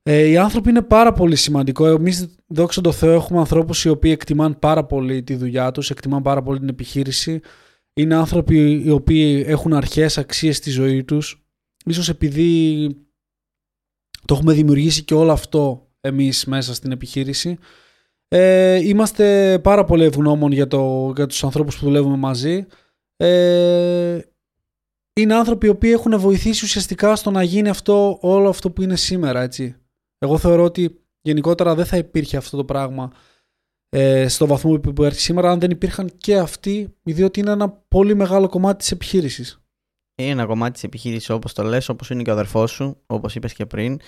[0.03, 1.87] Ε, οι άνθρωποι είναι πάρα πολύ σημαντικό.
[1.87, 6.23] Εμείς, δόξα τω Θεώ, έχουμε ανθρώπους οι οποίοι εκτιμάνε πάρα πολύ τη δουλειά τους, εκτιμάνε
[6.23, 7.41] πάρα πολύ την επιχείρηση.
[7.93, 11.45] Είναι άνθρωποι οι οποίοι έχουν αρχές αξίες στη ζωή τους.
[11.85, 12.87] Ίσως επειδή
[14.25, 17.59] το έχουμε δημιουργήσει και όλο αυτό εμείς μέσα στην επιχείρηση.
[18.29, 22.67] Ε, είμαστε πάρα πολύ ευγνώμων για, το, για τους ανθρώπους που δουλεύουμε μαζί.
[23.17, 24.19] Ε,
[25.13, 28.97] είναι άνθρωποι οι οποίοι έχουν βοηθήσει ουσιαστικά στο να γίνει αυτό, όλο αυτό που είναι
[28.97, 29.80] σήμερα, έτσι.
[30.23, 33.13] Εγώ θεωρώ ότι γενικότερα δεν θα υπήρχε αυτό το πράγμα
[33.89, 37.69] ε, στο βαθμό που που έρχεται σήμερα αν δεν υπήρχαν και αυτοί, διότι είναι ένα
[37.69, 39.61] πολύ μεγάλο κομμάτι της επιχείρησης.
[40.15, 43.35] Είναι ένα κομμάτι της επιχείρησης όπως το λες, όπως είναι και ο αδερφός σου, όπως
[43.35, 44.01] είπες και πριν.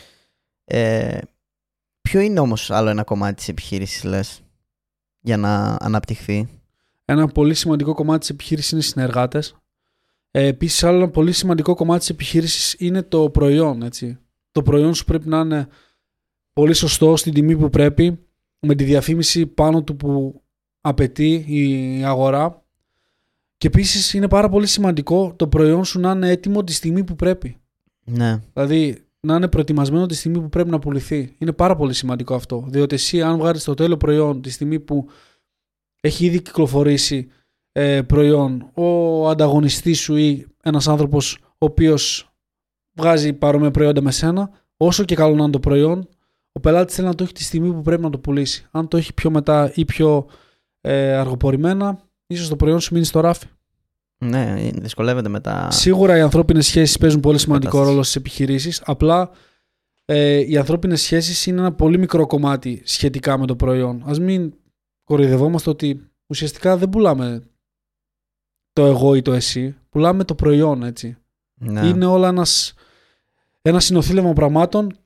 [0.64, 1.18] Ε,
[2.00, 4.40] ποιο είναι όμως άλλο ένα κομμάτι της επιχείρησης λες,
[5.20, 6.48] για να αναπτυχθεί;
[7.04, 9.54] Ένα πολύ σημαντικό κομμάτι της επιχείρησης είναι οι συνεργάτες.
[10.30, 13.82] Ε, επίσης, άλλο ένα πολύ σημαντικό κομμάτι της επιχείρησης είναι το προϊόν.
[13.82, 14.18] Έτσι.
[14.50, 15.68] Το προϊόν σου πρέπει να είναι
[16.52, 18.18] πολύ σωστό στην τιμή που πρέπει,
[18.60, 20.42] με τη διαφήμιση πάνω του που
[20.80, 22.64] απαιτεί η αγορά.
[23.56, 27.16] Και επίσης είναι πάρα πολύ σημαντικό το προϊόν σου να είναι έτοιμο τη στιγμή που
[27.16, 27.56] πρέπει.
[28.04, 31.34] Ναι, Δηλαδή να είναι προετοιμασμένο τη στιγμή που πρέπει να πουληθεί.
[31.38, 32.64] Είναι πάρα πολύ σημαντικό αυτό.
[32.68, 35.08] Διότι εσύ, αν βγάλεις το τέλειο προϊόν τη στιγμή που
[36.00, 37.28] έχει ήδη κυκλοφορήσει
[37.72, 42.32] ε, προϊόν, ο ανταγωνιστής σου ή ένας άνθρωπος ο οποίος
[42.92, 46.08] βγάζει παρόμοια προϊόντα με σένα, όσο και καλό να είναι το προϊόν,
[46.52, 48.66] ο πελάτης θέλει να το έχει τη στιγμή που πρέπει να το πουλήσει.
[48.70, 50.26] Αν το έχει πιο μετά ή πιο
[50.80, 53.46] ε, αργοπορημένα, ίσως το προϊόν σου μείνει στο ράφι.
[54.18, 55.70] ναι, δυσκολεύεται μετά.
[55.70, 57.90] Σίγουρα οι ανθρώπινες σχέσεις παίζουν πολύ σημαντικό Κατάσταση.
[57.90, 58.82] ρόλο στις επιχειρήσεις.
[58.84, 59.30] Απλά
[60.04, 64.02] ε, οι ανθρώπινες σχέσεις είναι ένα πολύ μικρό κομμάτι σχετικά με το προϊόν.
[64.06, 64.54] Ας μην
[65.04, 67.42] κοροϊδευόμαστε ότι ουσιαστικά δεν πουλάμε
[68.72, 69.76] το εγώ ή το εσύ.
[69.88, 71.16] Πουλάμε το προϊόν, έτσι.
[71.54, 71.86] Ναι.
[71.86, 72.74] Είναι όλα ένας,
[73.62, 75.01] ένα συνοθήλευμα πραγμάτων το,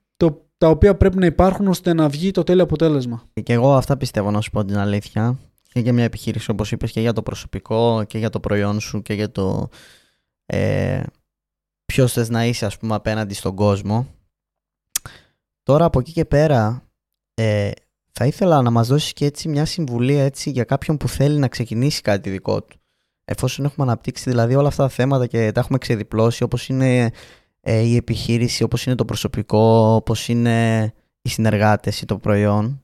[0.59, 3.23] τα οποία πρέπει να υπάρχουν ώστε να βγει το τέλειο αποτέλεσμα.
[3.42, 5.38] Και εγώ αυτά πιστεύω να σου πω την αλήθεια.
[5.73, 9.03] Και για μια επιχείρηση όπως είπες και για το προσωπικό και για το προϊόν σου
[9.03, 9.69] και για το
[10.47, 11.03] ε,
[11.87, 14.07] ποιος θες να είσαι ας πούμε απέναντι στον κόσμο.
[15.62, 16.83] Τώρα από εκεί και πέρα
[17.35, 17.71] ε,
[18.12, 21.49] θα ήθελα να μας δώσεις και έτσι μια συμβουλή έτσι για κάποιον που θέλει να
[21.49, 22.79] ξεκινήσει κάτι δικό του.
[23.25, 27.11] Εφόσον έχουμε αναπτύξει δηλαδή όλα αυτά τα θέματα και τα έχουμε ξεδιπλώσει όπως είναι ε,
[27.66, 30.85] η επιχείρηση, όπως είναι το προσωπικό, όπως είναι
[31.22, 32.81] οι συνεργάτες ή το προϊόν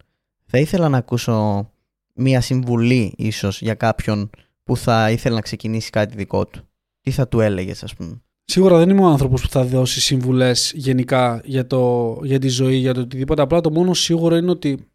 [0.54, 1.70] θα ήθελα να ακούσω
[2.14, 4.30] μία συμβουλή ίσως για κάποιον
[4.62, 6.68] που θα ήθελε να ξεκινήσει κάτι δικό του.
[7.00, 10.72] Τι θα του έλεγες ας πούμε; Σίγουρα δεν είμαι ο άνθρωπος που θα δώσει συμβουλές
[10.74, 13.42] γενικά για, το, για τη ζωή, για το οτιδήποτε.
[13.42, 14.88] Απλά το μόνο σίγουρο είναι ότι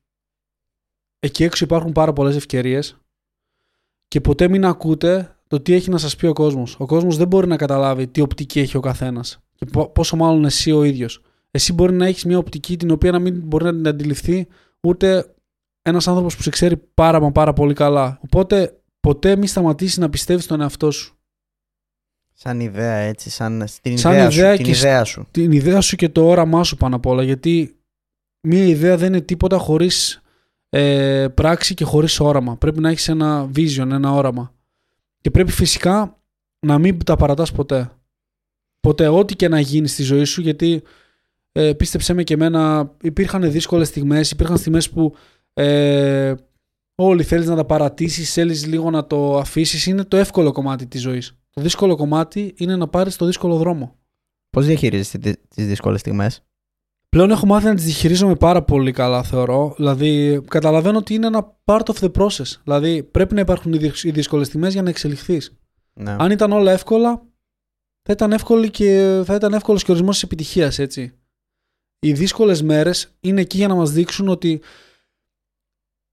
[1.19, 2.97] εκεί έξω υπάρχουν πάρα πολλές ευκαιρίες
[4.08, 6.76] και ποτέ μην ακούτε το τι έχει να σας πει ο κόσμος.
[6.80, 10.46] Ο κόσμος δεν μπορεί να καταλάβει τι οπτική έχει ο καθένας και πο- πόσο μάλλον
[10.46, 11.22] εσύ ο ίδιος.
[11.52, 14.48] Εσύ μπορεί να έχεις μια οπτική την οποία να μην μπορεί να την αντιληφθεί
[14.82, 15.34] ούτε
[15.82, 18.20] ένας άνθρωπος που σε ξέρει πάρα μα πάρα πολύ καλά.
[18.24, 21.17] Οπότε ποτέ μην σταματήσεις να πιστεύεις στον εαυτό σου.
[22.34, 25.28] Σαν ιδέα έτσι, σαν την Σαν ιδέα, ιδέα σου, την και ιδέα σου.
[25.32, 27.24] την ιδέα σου και το όραμά σου πάνω απ' όλα.
[27.24, 27.80] Γιατί
[28.41, 30.22] μία ιδέα δεν είναι τίποτα χωρίς
[30.70, 32.58] ε, πράξη και χωρίς όραμα.
[32.58, 34.54] Πρέπει να έχεις ένα vision, ένα όραμα.
[35.22, 36.20] Και πρέπει φυσικά
[36.60, 37.91] να μην τα παρατάς ποτέ.
[38.80, 40.82] Ποτέ, ό,τι και να γίνει στη ζωή σου, γιατί
[41.52, 45.16] ε, πίστεψέ με και εμένα, υπήρχαν δύσκολες στιγμές, υπήρχαν στιγμές που
[45.54, 46.34] ε,
[46.96, 51.02] όλοι θέλεις να τα παρατήσεις, θέλεις λίγο να το αφήσεις, είναι το εύκολο κομμάτι της
[51.02, 51.38] ζωής.
[51.50, 53.96] Το δύσκολο κομμάτι είναι να πάρεις το δύσκολο δρόμο.
[54.50, 56.42] Πώς διαχειρίζεσαι τις δύσκολες στιγμές;
[57.10, 59.74] Πλέον έχω μάθει να τις διαχειρίζομαι πάρα πολύ καλά, θεωρώ.
[59.78, 62.60] Δηλαδή, καταλαβαίνω ότι είναι ένα part of the process.
[62.63, 65.58] Δηλαδή, πρέπει να υπάρχουν οι δυσ- οι δύσκολες στιγμές για να εξελιχθείς.
[65.94, 66.16] Ναι.
[66.20, 67.22] Αν ήταν όλα εύκολα,
[68.08, 71.13] θα ήταν, εύκολη και, θα ήταν εύκολος και ορισμός της επιτυχίας, έτσι.
[72.00, 74.62] Οι δύσκολες μέρες είναι εκεί για να μας δείξουν ότι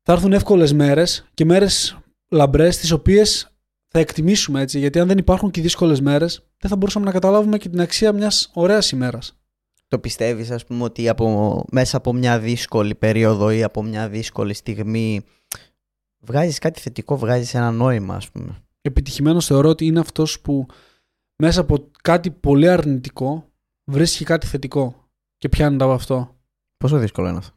[0.02, 3.57] θα έρθουν εύκολες μέρες και μέρες λαμπρές τις οποίες
[3.88, 4.78] θα εκτιμήσουμε, έτσι.
[4.78, 7.80] Γιατί αν δεν υπάρχουν και οι δύσκολες μέρες, δεν θα μπορούσαμε να καταλάβουμε και την
[7.80, 9.38] αξία μιας ωραίας ημέρας.
[9.88, 14.54] Το πιστεύεις ας πούμε ότι από, μέσα από μια δύσκολη περίοδο ή από μια δύσκολη
[14.54, 15.24] στιγμή
[16.20, 20.66] βγάζεις κάτι θετικό, βγάζεις ένα νόημα ας πούμε; Επιτυχημένος θεωρώ ότι είναι αυτός που
[21.37, 23.53] μέσα από κάτι πολύ αρνητικό
[23.85, 26.37] βρίσκει κάτι θετικό και πιάνει από αυτό.
[26.77, 27.57] Πόσο δύσκολο είναι αυτό;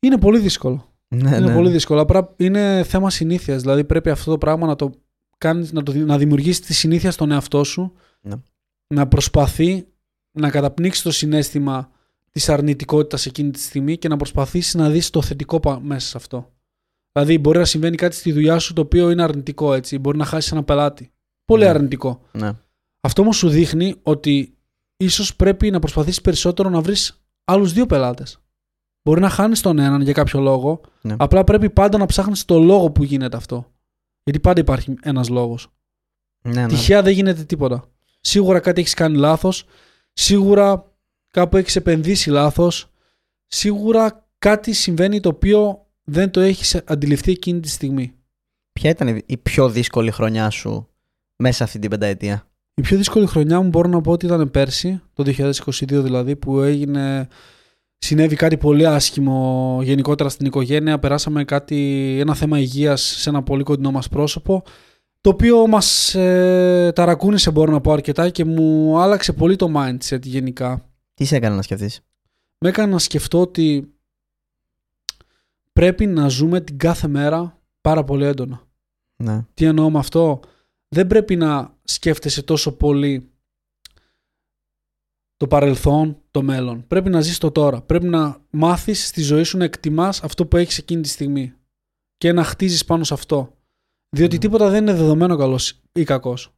[0.00, 0.90] Είναι πολύ δύσκολο.
[1.08, 2.00] Ναι, είναι πολύ δύσκολο.
[2.00, 3.60] Απλά είναι θέμα συνήθειας.
[3.62, 4.90] Δηλαδή πρέπει αυτό το πράγμα να το
[5.38, 7.92] κάνεις, να, το, να δημιουργήσεις τη συνήθεια στον εαυτό σου.
[8.20, 8.34] Ναι.
[8.94, 9.86] Να προσπαθεί
[10.38, 11.90] να καταπνίξεις το συνέστημα
[12.30, 16.16] της αρνητικότητας εκείνη τη στιγμή και να προσπαθήσεις να δεις το θετικό πα- μέσα σε
[16.16, 16.52] αυτό.
[17.12, 19.98] Δηλαδή, μπορεί να συμβαίνει κάτι στη δουλειά σου το οποίο είναι αρνητικό, έτσι.
[19.98, 21.10] Μπορεί να χάσεις ένα πελάτη.
[21.44, 21.68] Πολύ Ναι.
[21.68, 22.20] αρνητικό.
[22.32, 22.52] Ναι.
[23.06, 24.56] Αυτό όμως σου δείχνει ότι
[24.96, 28.38] ίσως πρέπει να προσπαθήσεις περισσότερο να βρεις άλλους δύο πελάτες.
[29.02, 31.14] Μπορεί να χάνεις τον έναν για κάποιο λόγο, Ναι.
[31.18, 33.72] απλά πρέπει πάντα να ψάχνεις το λόγο που γίνεται αυτό.
[34.22, 35.68] Γιατί πάντα υπάρχει ένας λόγος.
[36.42, 36.66] Ναι, ναι.
[36.66, 37.88] Τυχαία δεν γίνεται τίποτα.
[38.20, 39.64] Σίγουρα κάτι έχεις κάνει λάθος,
[40.12, 40.92] σίγουρα
[41.30, 42.90] κάπου έχεις επενδύσει λάθος,
[43.46, 48.14] σίγουρα κάτι συμβαίνει το οποίο δεν το έχεις αντιληφθεί εκείνη τη στιγμή.
[48.72, 50.88] Ποια ήταν η πιο δύσκολη χρονιά σου
[51.36, 55.02] μέσα αυτή την πενταετία; Η πιο δύσκολη χρονιά μου μπορώ να πω ότι ήταν πέρσι,
[55.12, 57.28] το 2022 δηλαδή, που έγινε,
[57.98, 60.98] συνέβη κάτι πολύ άσχημο γενικότερα στην οικογένεια.
[60.98, 64.62] Περάσαμε κάτι, ένα θέμα υγείας σε ένα πολύ κοντινό μας πρόσωπο,
[65.20, 70.22] το οποίο μας ε, ταρακούνησε μπορώ να πω αρκετά και μου άλλαξε πολύ το mindset
[70.22, 70.88] γενικά.
[71.14, 72.00] Τι σε έκανε να σκεφτείς;
[72.58, 73.94] Με έκανε να σκεφτώ ότι
[75.72, 78.62] πρέπει να ζούμε την κάθε μέρα πάρα πολύ έντονα.
[79.16, 79.44] Ναι.
[79.54, 80.40] Τι εννοώ με αυτό;
[80.88, 83.30] Δεν πρέπει να σκέφτεσαι τόσο πολύ
[85.36, 86.86] το παρελθόν, το μέλλον.
[86.86, 87.82] Πρέπει να ζεις το τώρα.
[87.82, 91.54] Πρέπει να μάθεις στη ζωή σου να εκτιμάς αυτό που έχεις εκείνη τη στιγμή
[92.16, 93.56] και να χτίζεις πάνω σε αυτό.
[94.08, 94.40] Διότι Ναι.
[94.40, 96.50] τίποτα δεν είναι δεδομένο καλός ή κακός.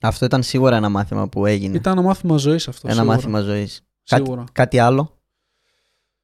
[0.00, 1.76] Αυτό ήταν σίγουρα ένα μάθημα που έγινε.
[1.76, 2.86] Ήταν ένα μάθημα ζωής αυτό.
[2.88, 3.16] ένα σίγουρα.
[3.16, 3.86] μάθημα ζωής.
[4.04, 4.44] Κάτι, Σίγουρα.
[4.52, 5.20] κάτι άλλο;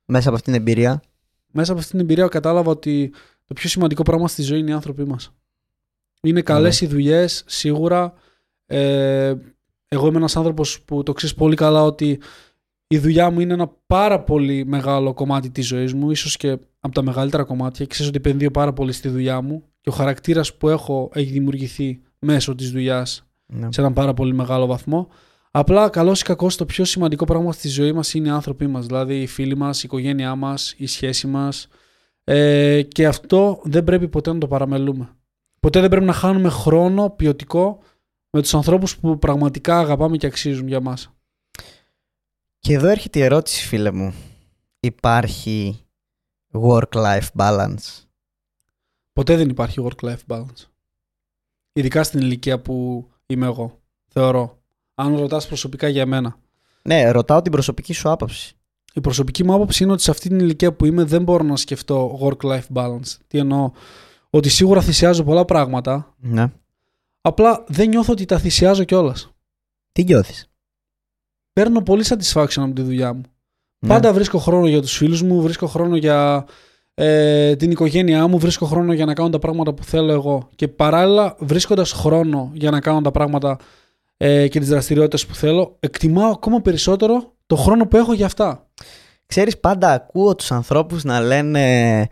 [0.05, 1.03] Μέσα από αυτήν την εμπειρία;
[1.53, 3.12] Μέσα από αυτή την εμπειρία κατάλαβα ότι
[3.44, 5.33] το πιο σημαντικό πράγμα στη ζωή είναι οι άνθρωποι μας.
[6.22, 8.12] Είναι καλές οι δουλειές, σίγουρα.
[8.66, 9.35] Ε,
[9.88, 12.20] εγώ είμαι ένας άνθρωπος που το ξέρεις πολύ καλά ότι
[12.87, 16.94] η δουλειά μου είναι ένα πάρα πολύ μεγάλο κομμάτι της ζωής μου, ίσως και από
[16.94, 17.87] τα μεγαλύτερα κομμάτια.
[17.87, 22.02] Ξέρεις ότι επενδύω πάρα πολύ στη δουλειά μου και ο χαρακτήρας που έχω έχει δημιουργηθεί
[22.18, 23.68] μέσω της δουλειάς Ναι.
[23.72, 25.08] σε έναν πάρα πολύ μεγάλο βαθμό.
[25.50, 28.87] Απλά, καλός ή κακός, το πιο σημαντικό πράγμα στη ζωή μας είναι οι άνθρωποι μας.
[28.87, 31.68] Δηλαδή, οι φίλοι μας, η οικογένειά μας, η σχέση μας.
[32.24, 35.16] Ε, και αυτό δεν πρέπει ποτέ να το παραμελούμε.
[35.62, 37.79] Ποτέ δεν πρέπει να χάνουμε χρόνο ποιοτικό
[38.31, 41.12] με τους ανθρώπους που πραγματικά αγαπάμε και αξίζουν για μας.
[42.59, 44.14] Και εδώ έρχεται η ερώτηση φίλε μου.
[44.81, 45.85] Υπάρχει
[46.53, 48.05] work-life balance;
[49.12, 50.66] Ποτέ δεν υπάρχει work-life balance.
[51.72, 53.81] Ειδικά στην ηλικία που είμαι εγώ.
[54.09, 54.59] Θεωρώ.
[54.94, 56.38] Αν ρωτάς προσωπικά για μένα.
[56.83, 58.57] Ναι, ρωτάω την προσωπική σου άποψη.
[58.94, 61.57] Η προσωπική μου άποψη είναι ότι σε αυτή την ηλικία που είμαι δεν μπορώ να
[61.57, 63.16] σκεφτώ work-life balance.
[63.27, 63.70] Τι εννοώ,
[64.35, 66.53] ότι σίγουρα θυσιάζω πολλά πράγματα, Ναι.
[67.21, 69.33] απλά δεν νιώθω ότι τα θυσιάζω κιόλας.
[69.92, 70.51] Τι νιώθεις;
[71.53, 73.22] Παίρνω πολύ satisfaction από τη δουλειά μου.
[73.78, 73.89] Ναι.
[73.89, 76.47] Πάντα βρίσκω χρόνο για τους φίλους μου, βρίσκω χρόνο για
[76.95, 80.49] ε, την οικογένειά μου, βρίσκω χρόνο για να κάνω τα πράγματα που θέλω εγώ.
[80.55, 83.59] Και παράλληλα, βρίσκοντας χρόνο για να κάνω τα πράγματα
[84.16, 88.70] ε, και τις δραστηριότητες που θέλω, εκτιμάω ακόμα περισσότερο το χρόνο που έχω για αυτά.
[89.26, 92.09] Ξέρεις πάντα ακούω τους ανθρώπους να λένε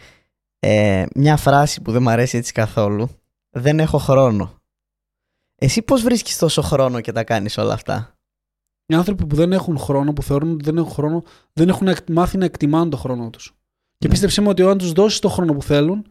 [0.61, 3.09] ε, μια φράση που δεν μου αρέσει έτσι καθόλου.
[3.51, 4.55] Δεν έχω χρόνο.
[5.55, 8.15] Εσύ πώς βρίσκεις τόσο χρόνο και τα κάνεις όλα αυτά;
[8.87, 12.11] Οι άνθρωποι που δεν έχουν χρόνο, που θεωρούν ότι δεν έχουν χρόνο, δεν έχουν εκ-
[12.11, 13.55] μάθει να εκτιμάνε τον χρόνο τους.
[13.99, 14.13] Και Ναι.
[14.13, 16.07] πίστεψέ με ότι αν τους δώσεις το χρόνο που θέλουν,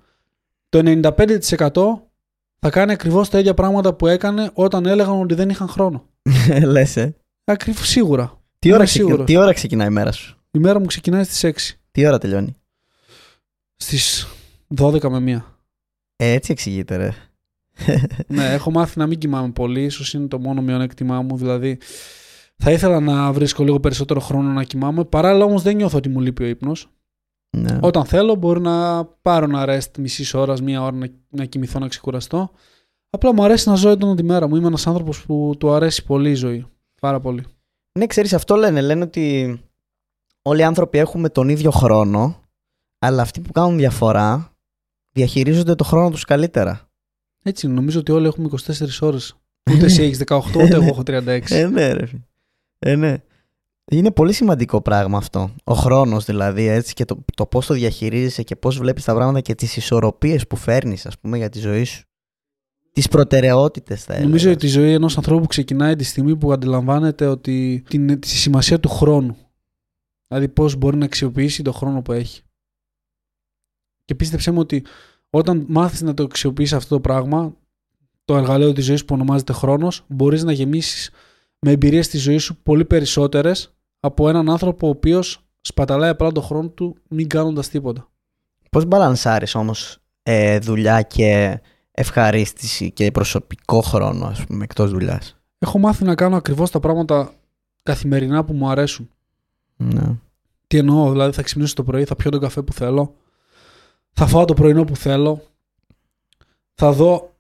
[0.70, 2.08] το 95%
[2.60, 6.06] θα κάνει ακριβώς τα ίδια πράγματα που έκανε όταν έλεγαν ότι δεν είχαν χρόνο.
[6.66, 7.16] Λες, ε.
[7.44, 8.42] Ακριβώς σίγουρα.
[8.60, 9.26] Τι Είμαι ώρα, ξεκι- σίγουρος.
[9.26, 11.78] τι ώρα ξεκινάει η μέρα σου; Η μέρα μου ξεκινάει στις 6.
[11.92, 12.56] Τι ώρα τελειώνει;
[13.76, 14.28] Στις
[14.76, 15.42] 12 με 1.
[16.16, 17.14] Ε, έτσι εξηγείται, ρε.
[18.28, 19.84] ναι, έχω μάθει να μην κοιμάμαι πολύ.
[19.84, 21.38] ίσως είναι το μόνο μειονέκτημά μου.
[21.38, 21.78] Δηλαδή,
[22.56, 25.04] θα ήθελα να βρίσκω λίγο περισσότερο χρόνο να κοιμάμαι.
[25.04, 26.90] Παράλληλα όμως δεν νιώθω ότι μου λείπει ο ύπνος.
[27.58, 27.80] Ναι.
[27.82, 31.88] Όταν θέλω, μπορεί να πάρω ένα rest μισής ώρας, μία ώρα να, να κοιμηθώ, να
[31.88, 32.52] ξεκουραστώ.
[33.10, 34.56] Απλά μου αρέσει να ζω έντονα τη μέρα μου.
[34.56, 36.66] Είμαι ένας άνθρωπος που του αρέσει πολύ η ζωή.
[37.02, 37.46] Πάρα πολύ.
[38.00, 38.82] Ναι, ξέρεις, αυτό λένε.
[38.82, 39.60] Λένε ότι
[40.42, 42.42] όλοι οι άνθρωποι έχουμε τον ίδιο χρόνο,
[43.00, 44.54] αλλά αυτοί που κάνουν διαφορά
[45.12, 46.90] διαχειρίζονται το χρόνο τους καλύτερα.
[47.44, 47.76] Έτσι είναι.
[47.76, 49.36] Νομίζω ότι όλοι έχουμε 24 ώρες.
[49.72, 51.42] Ούτε εσύ έχεις 18, ούτε εγώ έχω 36.
[51.50, 52.06] Ε, ναι, ρε.
[52.06, 52.22] φίλε.
[52.80, 53.18] Ε, ναι.
[53.92, 55.56] Είναι πολύ σημαντικό πράγμα αυτό.
[55.64, 59.42] Ο χρόνος δηλαδή, έτσι, και το, το πώς το διαχειρίζεσαι και πώς βλέπεις τα πράγματα
[59.42, 62.04] και τις ισορροπίες που φέρνεις, ας πούμε, για τη ζωή σου.
[62.92, 64.28] Τις προτεραιότητες, θα έλεγα.
[64.28, 68.80] Νομίζω ότι η ζωή ενός ανθρώπου ξεκινάει τη στιγμή που αντιλαμβάνεται ότι την, τη σημασία
[68.80, 69.38] του χρόνου.
[70.28, 72.42] Δηλαδή πώς μπορεί να αξιοποιήσει το χρόνο που έχει.
[74.10, 74.84] Και πίστεψέ μου ότι
[75.30, 77.54] όταν μάθεις να το αξιοποιήσει αυτό το πράγμα,
[78.26, 81.10] το εργαλείο της ζωής που ονομάζεται χρόνος, μπορείς να γεμίσεις
[81.60, 86.44] με εμπειρίες στη ζωής σου πολύ περισσότερες από έναν άνθρωπο ο οποίος σπαταλάει απλά τον
[86.44, 88.10] χρόνο του μην κάνοντας τίποτα.
[88.70, 95.80] Πώς μπαλανσάρεις όμως ε, δουλειά και ευχαρίστηση και προσωπικό χρόνο, ας πούμε, εκτός δουλειάς; Έχω
[95.80, 97.32] μάθει να κάνω ακριβώς τα πράγματα
[97.84, 99.10] καθημερινά που μου αρέσουν.
[99.76, 100.16] Ναι.
[100.68, 103.16] Τι εννοώ, δηλαδή θα ξυπνήσω το πρωί, θα πιω τον καφέ που θέλω,
[104.20, 105.42] θα φάω το πρωινό που θέλω,
[106.74, 107.36] θα δω,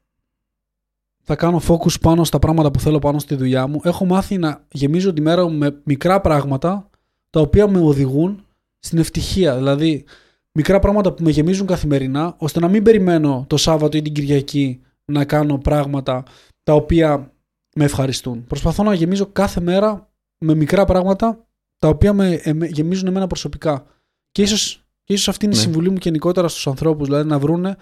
[1.23, 3.79] θα κάνω focus πάνω στα πράγματα που θέλω πάνω στη δουλειά μου.
[3.83, 6.89] Έχω μάθει να γεμίζω τη μέρα μου με μικρά πράγματα
[7.29, 8.45] τα οποία με οδηγούν
[8.79, 9.55] στην ευτυχία.
[9.55, 10.05] Δηλαδή,
[10.51, 14.81] μικρά πράγματα που με γεμίζουν καθημερινά, ώστε να μην περιμένω το Σάββατο ή την Κυριακή
[15.05, 16.23] να κάνω πράγματα
[16.63, 17.33] τα οποία
[17.75, 18.45] με ευχαριστούν.
[18.45, 23.85] Προσπαθώ να γεμίζω κάθε μέρα με μικρά πράγματα τα οποία με εμέ- γεμίζουν εμένα προσωπικά.
[24.31, 25.63] Και ίσως, και ίσως αυτή είναι η Ναι.
[25.63, 27.77] συμβουλή μου γενικότερα στους ανθρώπους, δηλαδή να βρούνε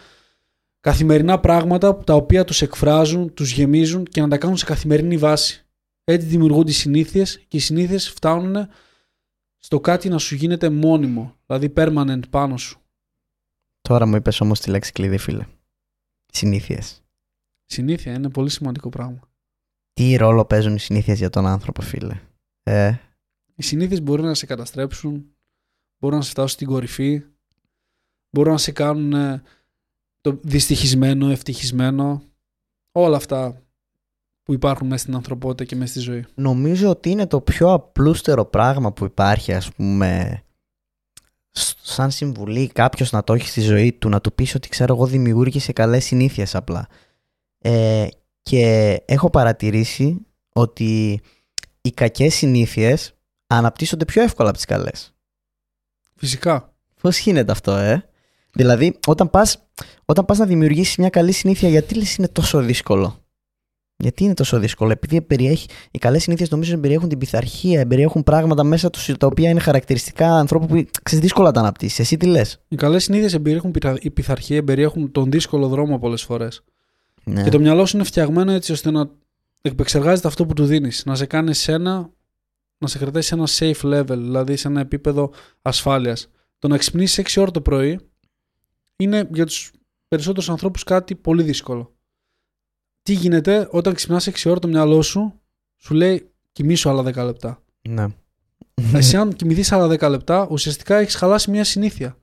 [0.79, 5.65] καθημερινά πράγματα τα οποία τους εκφράζουν, τους γεμίζουν και να τα κάνουν σε καθημερινή βάση.
[6.03, 8.67] Έτσι δημιουργούνται οι συνήθειες και οι συνήθειες φτάνουν
[9.57, 12.81] στο κάτι να σου γίνεται μόνιμο, δηλαδή permanent πάνω σου.
[13.81, 15.45] Τώρα μου είπες όμως τη λέξη κλειδί, φίλε.
[16.25, 17.03] Συνήθειες.
[17.65, 19.19] Συνήθεια είναι πολύ σημαντικό πράγμα.
[19.93, 22.19] Τι ρόλο παίζουν οι συνήθειες για τον άνθρωπο, φίλε;
[22.63, 22.95] Ε,
[23.55, 25.31] Οι συνήθειες μπορεί να σε καταστρέψουν,
[25.99, 27.23] μπορούν να σε φτάσουν στην κορυφή,
[28.29, 29.41] μπορούν να σε κάνουν ε,
[30.21, 32.23] το δυστυχισμένο, ευτυχισμένο,
[32.91, 33.61] όλα αυτά
[34.43, 36.25] που υπάρχουν μέσα στην ανθρωπότητα και μέσα στη ζωή.
[36.35, 40.41] νομίζω ότι είναι το πιο απλούστερο πράγμα που υπάρχει, ας πούμε,
[41.51, 44.93] σ- σαν συμβουλή κάποιος να το έχει στη ζωή του, να του πεις ότι ξέρω
[44.93, 46.87] εγώ δημιούργησε καλές συνήθειες απλά.
[47.57, 48.07] Ε,
[48.41, 51.21] και έχω παρατηρήσει ότι
[51.81, 53.13] οι κακές συνήθειες
[53.47, 55.16] αναπτύσσονται πιο εύκολα από τις καλές.
[56.17, 56.73] Φυσικά.
[57.01, 58.05] Πώς γίνεται αυτό, ε;
[58.53, 59.67] Δηλαδή, όταν πας,
[60.05, 63.25] όταν πας να δημιουργήσεις μια καλή συνήθεια, γιατί λες είναι τόσο δύσκολο;
[63.97, 68.63] Γιατί είναι τόσο δύσκολο, επειδή περιέχει, οι καλές συνήθειες νομίζω περιέχουν την πειθαρχία, περιέχουν πράγματα
[68.63, 71.99] μέσα τους τα οποία είναι χαρακτηριστικά ανθρώπου που ξέρεις δύσκολα τα αναπτύσσεις.
[71.99, 76.23] Εσύ τι λες; Οι καλές συνήθειες εμπεριέχουν πειθα- η πειθαρχία, εμπεριέχουν τον δύσκολο δρόμο πολλές
[76.23, 76.61] φορές.
[77.23, 77.43] Ναι.
[77.43, 79.09] Και το μυαλό σου είναι φτιαγμένο έτσι ώστε να
[79.61, 81.03] επεξεργάζεται αυτό που του δίνεις.
[81.05, 82.09] Να σε κάνει σε ένα,
[82.77, 86.29] να σε κρατάει σε ένα safe level, δηλαδή σε ένα επίπεδο ασφάλειας.
[86.59, 87.99] Το να ξυπνήσεις 6 ώρα το πρωί
[88.95, 89.71] είναι για τους
[90.07, 91.95] περισσότερους ανθρώπους κάτι πολύ δύσκολο.
[93.03, 95.33] Τι γίνεται όταν ξυπνάς 6 ώρα το μυαλό σου,
[95.77, 97.63] σου λέει κοιμήσου άλλα 10 λεπτά.
[97.89, 98.05] ναι.
[98.93, 102.17] Εσύ αν κοιμηθείς άλλα 10 λεπτά, ουσιαστικά έχεις χαλάσει μια συνήθεια.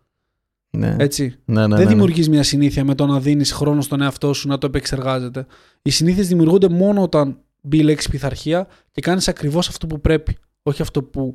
[0.71, 0.97] ναι.
[0.99, 1.25] Έτσι.
[1.45, 1.91] ναι, ναι, Δεν ναι, ναι.
[1.91, 5.47] δημιουργείς μια συνήθεια με το να δίνεις χρόνο στον εαυτό σου να το επεξεργάζεται.
[5.83, 10.37] Οι συνήθειες δημιουργούνται μόνο όταν μπει η λέξη πειθαρχία και κάνεις ακριβώς αυτό που πρέπει.
[10.63, 11.35] Όχι αυτό που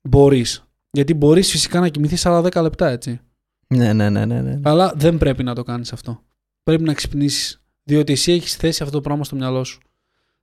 [0.00, 0.68] μπορείς.
[0.90, 3.20] Γιατί μπορείς φυσικά να κοιμηθείς άλλα 10 λεπτά, έτσι.
[3.66, 4.60] Ναι, ναι, ναι, ναι, ναι.
[4.62, 6.22] Αλλά δεν πρέπει να το κάνεις αυτό.
[6.62, 7.60] Πρέπει να ξυπνήσεις.
[7.82, 9.80] Διότι εσύ έχεις θέσει αυτό το πράγμα στο μυαλό σου.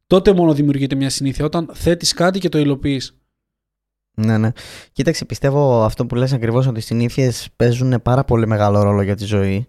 [0.07, 1.45] Τότε μόνο δημιουργείται μια συνήθεια.
[1.45, 3.17] Όταν θέτεις κάτι και το υλοποιείς.
[4.13, 4.51] Ναι, ναι.
[4.91, 9.15] Κοίταξε, πιστεύω αυτό που λες ακριβώς ότι οι συνήθειες παίζουν πάρα πολύ μεγάλο ρόλο για
[9.15, 9.67] τη ζωή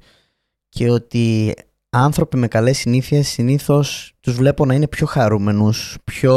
[0.69, 1.55] και ότι
[1.95, 6.37] άνθρωποι με καλές συνήθειες συνήθως τους βλέπω να είναι πιο χαρούμενους, πιο,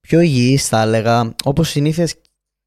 [0.00, 2.14] πιο υγιείς θα έλεγα, όπως συνήθειες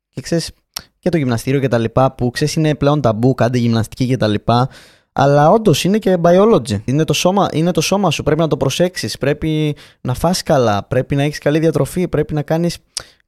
[0.10, 0.52] και ξέρεις
[1.00, 4.28] και το γυμναστήριο και τα λοιπά που ξέρεις είναι πλέον ταμπού, κάντε γυμναστική και τα
[4.28, 4.70] λοιπά
[5.14, 6.82] αλλά όντως είναι και biology.
[6.86, 8.24] Είναι το, σώμα, είναι το σώμα σου.
[8.24, 9.18] Πρέπει να το προσέξεις.
[9.18, 10.84] Πρέπει να φας καλά.
[10.84, 12.08] Πρέπει να έχεις καλή διατροφή.
[12.08, 12.78] Πρέπει να κάνεις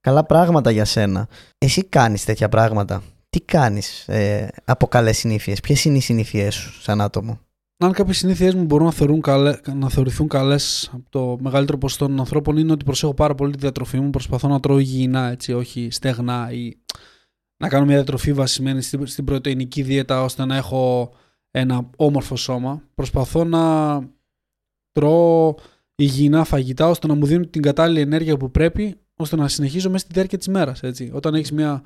[0.01, 1.27] καλά πράγματα για σένα.
[1.57, 3.03] Εσύ κάνεις τέτοια πράγματα.
[3.29, 5.59] Τι κάνεις ε, από καλές συνήθειες.
[5.59, 7.39] Ποιες είναι οι συνήθειές σου σαν άτομο;
[7.83, 12.05] Αν κάποιες συνήθειές μου μπορούν να, θεωρούν καλέ, να θεωρηθούν καλές από το μεγαλύτερο ποσοστό
[12.05, 14.09] των ανθρώπων, είναι ότι προσέχω πάρα πολύ τη διατροφή μου.
[14.09, 16.73] Προσπαθώ να τρώω υγιεινά, έτσι, όχι στεγνά ή
[17.57, 21.13] να κάνω μια διατροφή βασισμένη στην, στην πρωτεϊνική δίαιτα ώστε να έχω
[21.51, 22.83] ένα όμορφο σώμα.
[22.95, 23.99] Προσπαθώ να
[24.91, 25.55] τρώω
[25.95, 30.03] υγιεινά φαγητά ώστε να μου δίνουν την κατάλληλη ενέργεια που πρέπει ώστε να συνεχίζω μέσα
[30.03, 30.81] στη διάρκεια της μέρας.
[31.11, 31.83] Όταν έχεις μια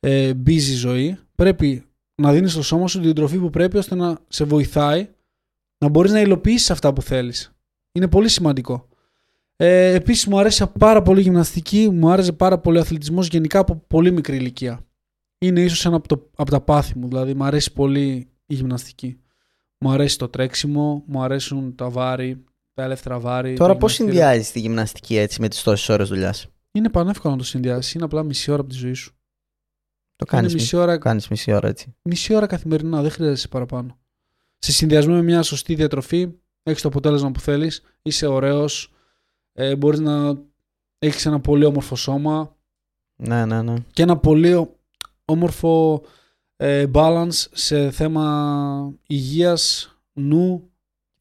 [0.00, 1.84] ε, busy ζωή, πρέπει
[2.14, 5.08] να δίνεις στο σώμα σου την τροφή που πρέπει ώστε να σε βοηθάει
[5.78, 7.50] να μπορείς να υλοποιήσεις αυτά που θέλεις.
[7.92, 8.88] Είναι πολύ σημαντικό.
[9.56, 13.58] Ε, Επίσης, μου αρέσει πάρα πολύ η γυμναστική, μου άρεσε πάρα πολύ ο αθλητισμός γενικά
[13.58, 14.86] από πολύ μικρή ηλικία.
[15.38, 19.20] Είναι ίσως ένα από, το, από τα πάθη μου, δηλαδή μου αρέσει πολύ η γυμναστική.
[19.78, 23.54] Μου αρέσει το τρέξιμο, μου αρέσουν τα βάρη, τα ελεύθερα βάρη.
[23.54, 27.46] Τώρα, πώς συνδυάζεις τη γυμναστική έτσι με τις τόσες ώρες δουλειάς; Είναι πανεύκολο να το
[27.46, 27.92] συνδυάσεις.
[27.92, 29.14] Είναι απλά μισή ώρα από τη ζωή σου.
[30.16, 30.98] Το κάνεις μισή, ώρα...
[30.98, 31.94] κάνεις μισή ώρα έτσι.
[32.02, 33.98] Μισή ώρα καθημερινά, δεν χρειάζεσαι παραπάνω.
[34.66, 36.28] Σε συνδυασμό με μια σωστή διατροφή,
[36.62, 38.92] έχεις το αποτέλεσμα που θέλεις, είσαι ωραίος,
[39.52, 40.38] ε, μπορείς να
[40.98, 42.56] έχεις ένα πολύ όμορφο σώμα.
[43.16, 43.74] Ναι, ναι, ναι.
[43.92, 44.70] Και ένα πολύ
[45.24, 46.02] όμορφο
[46.56, 50.70] ε, balance σε θέμα υγείας, νου.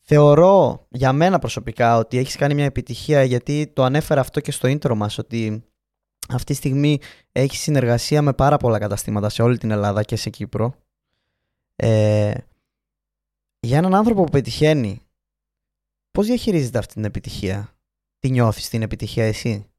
[0.02, 4.70] Θεωρώ για μένα προσωπικά ότι έχεις κάνει μια επιτυχία γιατί το ανέφερα αυτό και στο
[4.70, 5.64] intro μας ότι
[6.30, 7.00] αυτή τη στιγμή
[7.32, 10.76] έχεις συνεργασία με πάρα πολλά καταστήματα σε όλη την Ελλάδα και σε Κύπρο.
[11.76, 12.34] Ε,
[13.66, 15.01] για έναν άνθρωπο που πετυχαίνει,
[16.11, 17.78] πώς διαχειρίζεται αυτή την επιτυχία;
[18.20, 19.70] Τι νιώθεις την επιτυχία εσύ;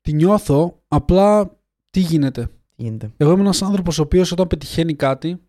[0.00, 1.58] Τη νιώθω, απλά
[1.90, 5.42] τι γίνεται; γίνεται; Εγώ είμαι ένας άνθρωπος ο οποίος όταν πετυχαίνει κάτι,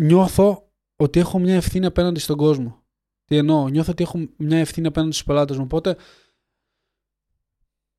[0.00, 2.82] νιώθω ότι έχω μια ευθύνη απέναντι στον κόσμο.
[3.24, 5.62] Τι εννοώ, νιώθω ότι έχω μια ευθύνη απέναντι στους πελάτες μου.
[5.64, 5.96] Οπότε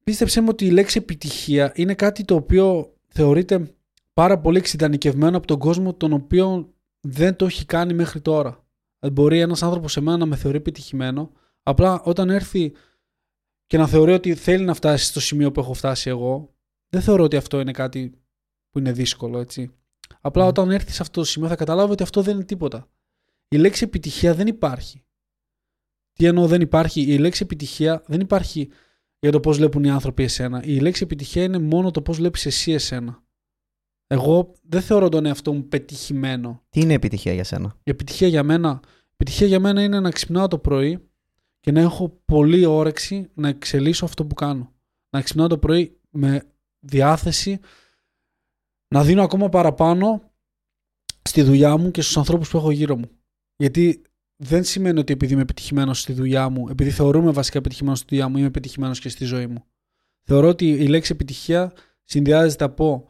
[0.04, 3.76] πίστεψέ μου ότι η λέξη επιτυχία είναι κάτι το οποίο θεωρείται
[4.14, 8.65] πάρα πολύ εξειδανικευμένο από τον κόσμο τον οποίο δεν το έχει κάνει μέχρι τώρα.
[9.06, 11.32] Ε, μπορεί ένας άνθρωπος σε μένα να με θεωρεί επιτυχημένο,
[11.64, 12.74] απλά όταν έρθει
[13.66, 16.56] και να θεωρεί ότι θέλει να φτάσει στο σημείο που έχω φτάσει εγώ,
[16.90, 18.22] δεν θεωρώ ότι αυτό είναι κάτι
[18.70, 19.72] που είναι δύσκολο, έτσι.
[20.22, 22.90] Απλά όταν έρθει σε αυτό το σημείο θα καταλάβει ότι αυτό δεν είναι τίποτα.
[23.48, 25.04] Η λέξη επιτυχία δεν υπάρχει.
[26.14, 28.70] Τι εννοώ δεν υπάρχει; Η λέξη επιτυχία δεν υπάρχει
[29.20, 30.64] για το πώς βλέπουν οι άνθρωποι εσένα.
[30.64, 33.24] Η λέξη επιτυχία είναι μόνο το πώς βλέπεις εσύ εσένα.
[34.08, 36.64] Εγώ δεν θεωρώ τον εαυτό μου πετυχημένο.
[36.70, 38.80] Τι είναι επιτυχία για σένα; Η επιτυχία για μένα,
[39.18, 41.10] επιτυχία για μένα είναι να ξυπνάω το πρωί
[41.60, 44.74] και να έχω πολύ όρεξη να εξελίσσω αυτό που κάνω.
[45.10, 46.44] Να ξυπνάω το πρωί με
[46.80, 47.60] διάθεση
[48.88, 50.32] να δίνω ακόμα παραπάνω
[51.22, 53.10] στη δουλειά μου και στους ανθρώπους που έχω γύρω μου.
[53.56, 54.02] Γιατί
[54.36, 58.28] δεν σημαίνει ότι επειδή είμαι επιτυχημένος στη δουλειά μου, επειδή θεωρούμε βασικά επιτυχημένος στη δουλειά
[58.28, 59.64] μου, είμαι επιτυχημένος και στη ζωή μου.
[60.22, 63.08] Θεωρώ ότι η λέξη επιτυχία συνδυάζεται από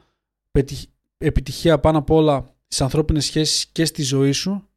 [1.18, 4.70] επιτυχία πάνω απ' όλα στις ανθρώπινες σχέσεις και στη ζωή σου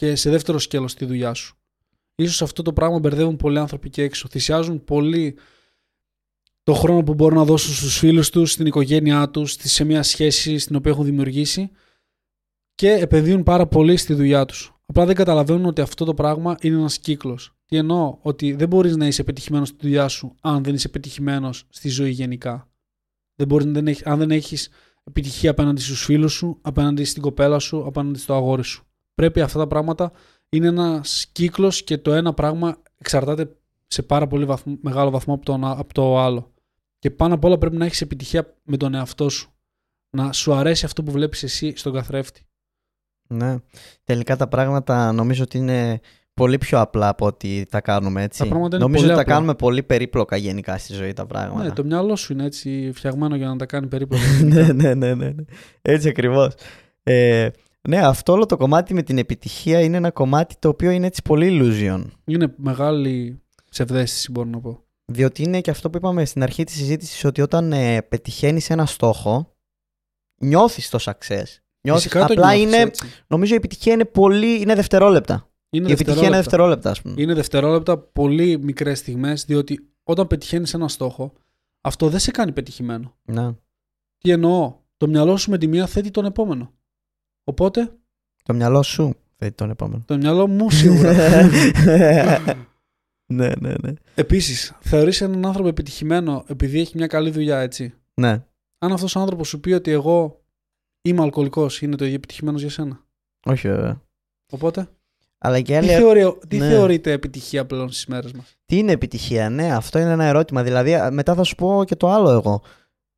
[0.00, 1.56] και σε δεύτερο σκέλος στη δουλειά σου.
[2.14, 4.28] Ίσως αυτό το πράγμα μπερδεύουν πολλοί άνθρωποι και έξω.
[4.28, 5.36] Θυσιάζουν πολύ
[6.62, 10.58] το χρόνο που μπορούν να δώσουν στους φίλους τους, στην οικογένειά τους, σε μια σχέση
[10.58, 11.70] στην οποία έχουν δημιουργήσει
[12.74, 14.74] και επενδύουν πάρα πολύ στη δουλειά τους.
[14.86, 17.54] Απλά δεν καταλαβαίνουν ότι αυτό το πράγμα είναι ένας κύκλος.
[17.66, 21.64] Τι εννοώ, ότι δεν μπορείς να είσαι πετυχημένος στη δουλειά σου αν δεν είσαι πετυχημένος
[21.68, 22.70] στη ζωή γενικά.
[23.34, 24.68] Δεν μπορείς, δεν έχει, αν δεν έχεις
[25.04, 28.84] επιτυχία απέναντι στους φίλους σου, απέναντι στην κοπέλα σου, απέναντι στο αγόρι σου.
[29.20, 30.12] Πρέπει αυτά τα πράγματα
[30.48, 33.56] είναι ένας κύκλος και το ένα πράγμα εξαρτάται
[33.86, 34.48] σε πάρα πολύ
[34.80, 36.52] μεγάλο βαθμό από το, από το άλλο.
[36.98, 39.52] Και πάνω απ' όλα πρέπει να έχεις επιτυχία με τον εαυτό σου.
[40.10, 42.42] Να σου αρέσει αυτό που βλέπεις εσύ στον καθρέφτη.
[43.28, 43.56] Ναι.
[44.04, 46.00] Τελικά τα πράγματα νομίζω ότι είναι
[46.34, 48.48] πολύ πιο απλά από ότι τα κάνουμε έτσι.
[48.48, 51.64] Τα νομίζω ότι τα κάνουμε πολύ περίπλοκα γενικά στη ζωή τα πράγματα.
[51.64, 54.24] Ναι, το μυαλό σου είναι έτσι φτιαγμένο για να τα κάνει περίπλοκα.
[54.42, 55.44] ναι, ναι, ναι, ναι, ναι.
[55.82, 56.54] Έτσι ακριβώς.
[57.02, 57.48] Ε,
[57.88, 61.22] ναι, αυτό όλο το κομμάτι με την επιτυχία είναι ένα κομμάτι το οποίο είναι έτσι
[61.22, 62.04] πολύ illusion.
[62.24, 64.84] Είναι μεγάλη ψευδέστηση μπορώ να πω.
[65.04, 68.86] Διότι είναι και αυτό που είπαμε στην αρχή της συζήτησης ότι όταν ε, πετυχαίνεις ένα
[68.86, 69.56] στόχο
[70.40, 71.44] νιώθεις το success.
[71.80, 72.90] Νιώθεις, απλά είναι,
[73.26, 75.50] νομίζω η επιτυχία είναι πολύ, είναι δευτερόλεπτα.
[75.70, 77.14] Είναι η επιτυχία είναι δευτερόλεπτα, ας πούμε.
[77.18, 81.32] Είναι δευτερόλεπτα, πολύ μικρές στιγμές, διότι όταν πετυχαίνεις ένα στόχο,
[81.80, 83.16] αυτό δεν σε κάνει πετυχημένο.
[83.24, 83.52] Ναι.
[84.18, 86.72] Τι εννοώ, το μυαλό σου με τη μία θέτει τον επόμενο.
[87.44, 87.92] Οπότε.
[88.42, 90.02] Το μυαλό σου θέτει τον επόμενο.
[90.06, 91.12] Το μυαλό μου σίγουρα.
[93.32, 93.92] ναι, ναι, ναι.
[94.14, 98.44] Επίσης, θεωρείς έναν άνθρωπο επιτυχημένο επειδή έχει μια καλή δουλειά, έτσι; Ναι.
[98.78, 100.40] Αν αυτός ο άνθρωπος σου πει ότι εγώ
[101.02, 103.04] είμαι αλκοολικός, είναι το ίδιο επιτυχημένος για σένα;
[103.46, 104.02] Όχι, βέβαια.
[104.52, 104.88] Οπότε;
[105.38, 106.68] Αλλά και τι, θεωρεί, τι ναι.
[106.68, 110.62] θεωρείται επιτυχία πλέον στις μέρες μας; Τι είναι επιτυχία, ναι, αυτό είναι ένα ερώτημα.
[110.62, 112.62] Δηλαδή, μετά θα σου πω και το άλλο εγώ.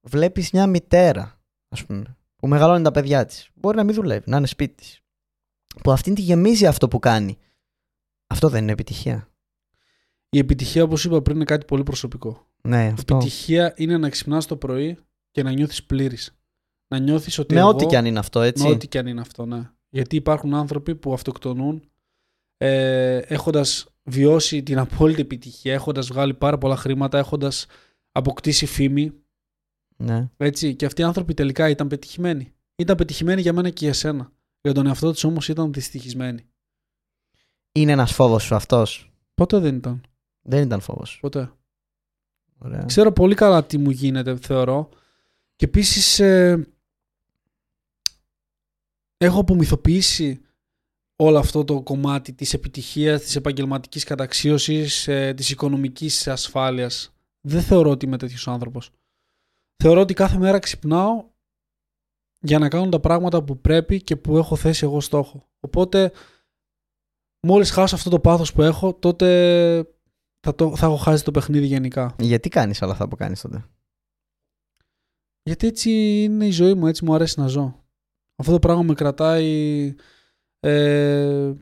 [0.01, 3.49] Βλέπεις μια μητέρα, ας πούμε, που μεγαλώνει τα παιδιά της.
[3.55, 4.99] Μπορεί να μην δουλεύει, να είναι σπίτι τη.
[5.83, 7.39] που αυτήν τη γεμίζει αυτό που κάνει.
[8.27, 9.29] Αυτό δεν είναι επιτυχία.
[10.31, 12.47] Η επιτυχία, όπως είπα πριν, είναι κάτι πολύ προσωπικό.
[12.63, 13.15] Ναι, Η αυτό.
[13.17, 14.99] επιτυχία είναι να ξυπνάς το πρωί
[15.31, 16.37] και να νιώθεις πλήρης.
[16.89, 17.55] Να νιώθεις ότι.
[17.55, 18.63] Με εγώ- ό,τι και αν είναι αυτό, έτσι.
[18.63, 19.71] Με ό,τι και αν είναι αυτό, ναι.
[19.89, 21.91] Γιατί υπάρχουν άνθρωποι που αυτοκτονούν
[22.57, 27.67] ε, έχοντας βιώσει την απόλυτη επιτυχία, έχοντας βγάλει πάρα πολλά χρήματα, έχοντας
[28.13, 29.13] αποκτήσει φήμη.
[30.03, 30.29] Ναι.
[30.37, 32.53] Έτσι, και αυτοί οι άνθρωποι τελικά ήταν πετυχημένοι.
[32.77, 34.33] Ήταν πετυχημένοι για μένα και για σένα.
[34.61, 36.45] Για τον εαυτό τους όμως ήταν δυστυχισμένοι.
[37.73, 40.01] Είναι ένας φόβος σου αυτός; Ποτέ δεν ήταν.
[40.43, 41.19] Δεν ήταν φόβος.
[41.21, 41.53] Ποτέ.
[42.59, 42.85] Ωραία.
[42.85, 44.89] Ξέρω πολύ καλά τι μου γίνεται, θεωρώ.
[45.57, 46.21] Και επίσης
[49.17, 50.41] έχω απομυθοποιήσει
[51.17, 57.15] όλο αυτό το κομμάτι της επιτυχίας, της επαγγελματικής καταξίωσης, ε, της οικονομικής ασφάλειας.
[57.41, 58.91] Δεν θεωρώ ότι είμαι τέτοιος άνθρωπος.
[59.77, 61.31] Θεωρώ ότι κάθε μέρα ξυπνάω
[62.41, 65.49] για να κάνω τα πράγματα που πρέπει και που έχω θέσει εγώ στόχο.
[65.61, 66.13] Οπότε,
[67.47, 69.27] μόλις χάσω αυτό το πάθος που έχω, τότε
[70.41, 72.15] θα, το, θα έχω χάσει το παιχνίδι γενικά.
[72.19, 73.65] Γιατί κάνεις όλα αυτά που κάνεις τότε;
[75.43, 75.91] Γιατί έτσι
[76.23, 77.85] είναι η ζωή μου, έτσι μου αρέσει να ζω.
[78.37, 79.95] Αυτό το πράγμα με κρατάει
[80.61, 81.53] ε,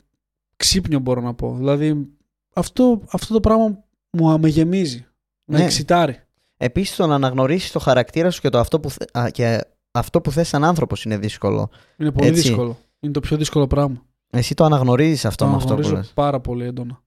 [0.57, 1.57] ξύπνιο μπορώ να πω.
[1.57, 2.17] Δηλαδή
[2.55, 5.07] αυτό, αυτό το πράγμα μου με γεμίζει.
[5.45, 5.65] Με Ναι.
[5.65, 6.21] εξητάρει.
[6.63, 9.05] Επίσης, το να αναγνωρίσεις το χαρακτήρα σου και, το αυτό, που θε...
[9.19, 11.71] α, και αυτό που θες σαν άνθρωπος είναι δύσκολο.
[11.97, 12.41] Είναι πολύ Έτσι.
[12.43, 12.79] δύσκολο.
[13.01, 14.03] Είναι το πιο δύσκολο πράγμα.
[14.31, 16.13] Εσύ το αναγνωρίζεις αυτό το με αυτό που αναγνωρίζω λες.
[16.15, 17.03] πάρα πολύ έντονα.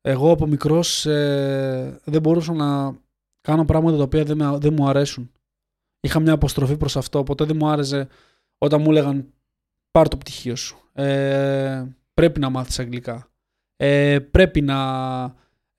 [0.00, 2.96] Εγώ από μικρός ε, δεν μπορούσα να
[3.40, 5.30] κάνω πράγματα τα οποία δεν, με- δεν μου αρέσουν.
[6.00, 8.08] Είχα μια αποστροφή προς αυτό, ποτέ δεν μου άρεσε
[8.58, 9.32] όταν μου έλεγαν
[9.90, 10.78] πάρ το πτυχίο σου.
[10.92, 11.84] Ε,
[12.14, 13.30] πρέπει να μάθεις αγγλικά.
[13.76, 14.76] Ε, πρέπει να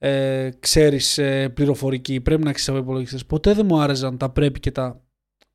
[0.06, 3.26] ε, ξέρεις ε, πληροφορική, πρέπει να ξέρεις από υπολογιστές.
[3.26, 5.00] Ποτέ δεν μου άρεσαν τα πρέπει και τα,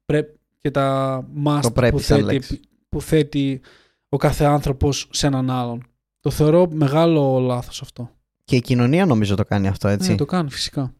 [0.05, 0.23] πρέ,
[0.57, 2.59] και τα must Το πρέπει που, σαν θέτει, λέξη.
[2.89, 3.61] που θέτει
[4.09, 5.87] ο κάθε άνθρωπος σε έναν άλλον.
[6.19, 8.09] Το θεωρώ μεγάλο λάθος αυτό.
[8.43, 10.09] Και η κοινωνία νομίζω το κάνει αυτό, έτσι.
[10.09, 10.93] Ναι, το κάνει φυσικά.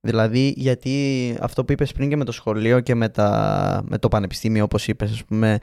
[0.00, 3.82] Δηλαδή, γιατί αυτό που είπες πριν και με το σχολείο και με, τα...
[3.88, 5.58] με το πανεπιστήμιο, όπως είπες, ας πούμε,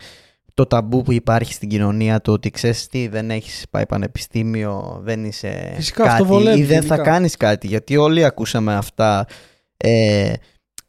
[0.60, 5.26] το ταμπού που υπάρχει στην κοινωνία, το ότι ξέρεις τι, δεν έχεις πάει πανεπιστήμιο, δεν
[5.26, 6.96] είσαι Φυσικά, κάτι αυτό βολεύει ή δεν γενικά.
[6.96, 7.68] θα κάνεις κάτι.
[7.68, 9.28] Γιατί όλοι ακούσαμε αυτά
[9.78, 10.34] ε,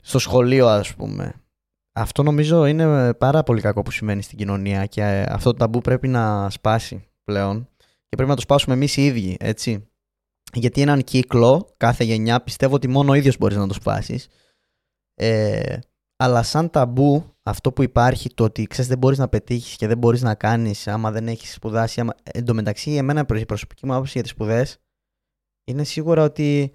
[0.02, 1.34] στο σχολείο, ας πούμε.
[1.92, 5.80] Αυτό νομίζω είναι πάρα πολύ κακό που σημαίνει στην κοινωνία και ε, αυτό το ταμπού
[5.80, 7.68] πρέπει να σπάσει πλέον
[8.08, 9.88] και πρέπει να το σπάσουμε εμείς οι ίδιοι, έτσι.
[10.52, 14.28] Γιατί έναν κύκλο, κάθε γενιά, πιστεύω ότι μόνο ο ίδιος μπορείς να το σπάσεις.
[15.14, 15.78] Ε,
[16.22, 19.98] αλλά σαν ταμπού, αυτό που υπάρχει, το ότι ξέρεις δεν μπορείς να πετύχεις και δεν
[19.98, 22.00] μπορείς να κάνεις άμα δεν έχεις σπουδάσει.
[22.00, 22.12] Άμα...
[22.22, 24.78] Εν τω μεταξύ, εμένα η προσωπική μου άποψη για τις σπουδές
[25.64, 26.72] είναι σίγουρα ότι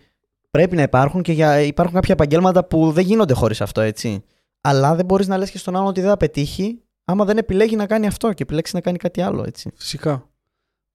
[0.51, 1.59] πρέπει να υπάρχουν και για...
[1.59, 4.23] υπάρχουν κάποια επαγγέλματα που δεν γίνονται χωρίς αυτό, έτσι.
[4.61, 7.75] Αλλά δεν μπορείς να λες και στον άλλον ότι δεν θα πετύχει άμα δεν επιλέγει
[7.75, 9.71] να κάνει αυτό και επιλέξει να κάνει κάτι άλλο, έτσι.
[9.75, 10.29] Φυσικά.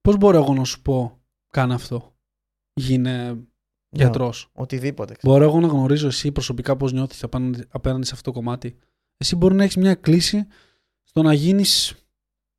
[0.01, 1.19] Πώς μπορώ εγώ να σου πω
[1.51, 2.15] κάνε αυτό.
[2.73, 3.37] Γίνε
[3.91, 4.49] γιατρός.
[4.53, 5.15] Οτιδήποτε.
[5.23, 8.77] Μπορώ εγώ να γνωρίζω εσύ προσωπικά πώς νιώθεις απέναντι, απέναντι σε αυτό το κομμάτι.
[9.17, 10.47] Εσύ μπορεί να έχεις μια κλίση
[11.03, 11.95] στο να γίνεις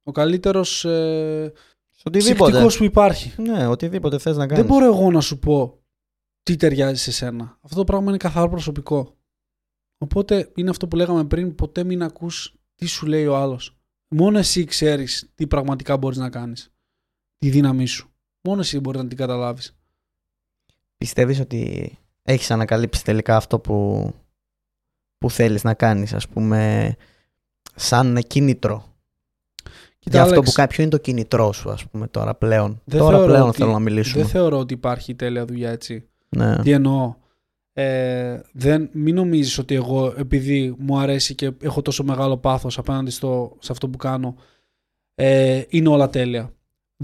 [0.03, 1.53] ο καλύτερος ε,
[2.05, 2.51] Οτιδήποτε.
[2.51, 3.43] ψυχτικός που υπάρχει.
[3.43, 4.65] Ναι, οτιδήποτε θες να κάνεις.
[4.65, 5.83] Δεν μπορώ εγώ να σου πω
[6.43, 7.59] τι ταιριάζει σε σένα.
[7.61, 9.17] Αυτό το πράγμα είναι καθαρό προσωπικό.
[9.99, 13.77] Οπότε είναι αυτό που λέγαμε πριν, ποτέ μην ακούς τι σου λέει ο άλλος.
[14.09, 16.73] Μόνο εσύ ξέρεις τι πραγματικά μπορείς να κάνεις.
[17.39, 18.11] Τη δύναμή σου.
[18.41, 19.77] Μόνο εσύ μπορείς να την καταλάβεις.
[21.03, 21.93] Πιστεύεις ότι
[22.23, 24.09] έχεις ανακαλύψει τελικά αυτό που,
[25.19, 26.95] που θέλεις να κάνεις, ας πούμε,
[27.75, 28.85] σαν κίνητρο;
[29.99, 32.81] Κοίτα, Για αυτό Άλεξ, που κάνει, ποιο είναι το κίνητρό σου, ας πούμε, τώρα πλέον.
[32.85, 34.23] Δεν τώρα θεωρώ πλέον ότι- θέλω να μιλήσουμε.
[34.23, 36.09] Δεν θεωρώ ότι υπάρχει τέλεια δουλειά έτσι.
[36.29, 36.59] Ναι.
[36.63, 37.15] Τι εννοώ;
[37.73, 43.11] Ε, δεν, μην νομίζεις ότι εγώ επειδή μου αρέσει και έχω τόσο μεγάλο πάθος απέναντι
[43.11, 44.37] στο, σε αυτό που κάνω
[45.15, 46.53] ε, είναι όλα τέλεια.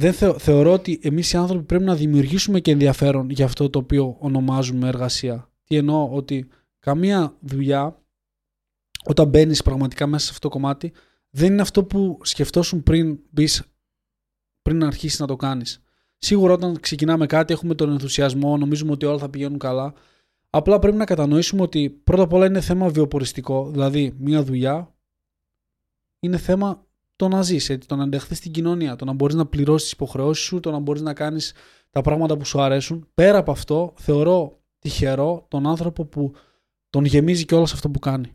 [0.01, 3.79] Δεν θεω- θεωρώ ότι εμείς οι άνθρωποι πρέπει να δημιουργήσουμε και ενδιαφέρον για αυτό το
[3.79, 5.51] οποίο ονομάζουμε εργασία.
[5.65, 8.03] Τι εννοώ ότι καμία δουλειά
[9.05, 10.93] όταν μπαίνεις πραγματικά μέσα σε αυτό το κομμάτι
[11.31, 13.63] δεν είναι αυτό που σκεφτόσουν πριν μπεις,
[14.63, 15.83] πριν αρχίσεις να το κάνεις.
[16.19, 19.95] Σίγουρα όταν ξεκινάμε κάτι έχουμε τον ενθουσιασμό, νομίζουμε ότι όλα θα πηγαίνουν καλά.
[20.51, 23.71] Απλά πρέπει να κατανοήσουμε ότι πρώτα απ' όλα είναι θέμα βιοποριστικό.
[23.71, 24.95] Δηλαδή, μια δουλειά
[26.21, 26.87] είναι θέμα
[27.19, 29.93] το να ζεις, έτσι, το να ενταχθείς στην κοινωνία, το να μπορείς να πληρώσεις τις
[29.93, 31.53] υποχρεώσεις σου, το να μπορείς να κάνεις
[31.91, 33.09] τα πράγματα που σου αρέσουν.
[33.15, 36.33] Πέρα από αυτό, θεωρώ τυχερό τον άνθρωπο που
[36.91, 38.33] τον γεμίζει και όλα σε αυτό που κάνει.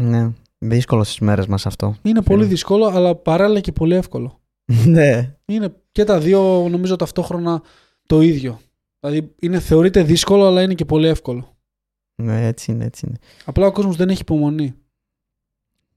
[0.00, 0.32] ναι.
[0.58, 1.96] Δύσκολος στις μέρες μας αυτό.
[2.02, 2.50] Είναι πολύ Φίλε.
[2.52, 4.40] δύσκολο, αλλά παράλληλα και πολύ εύκολο.
[4.86, 5.36] ναι.
[5.44, 7.62] Είναι και τα δύο νομίζω ταυτόχρονα
[8.06, 8.60] το ίδιο.
[9.00, 11.56] Δηλαδή είναι, θεωρείται δύσκολο, αλλά είναι και πολύ εύκολο.
[12.22, 13.16] ναι, έτσι είναι, έτσι είναι.
[13.44, 14.74] Απλά ο κόσμος δεν έχει υπομονή.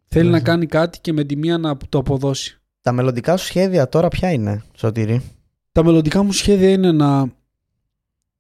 [0.08, 0.32] Θέλει Ναι.
[0.32, 2.62] να κάνει κάτι και με τη μία να το αποδώσει.
[2.82, 5.22] Τα μελλοντικά σου σχέδια τώρα ποια είναι, Σωτήρη;
[5.72, 7.32] Τα μελλοντικά μου σχέδια είναι να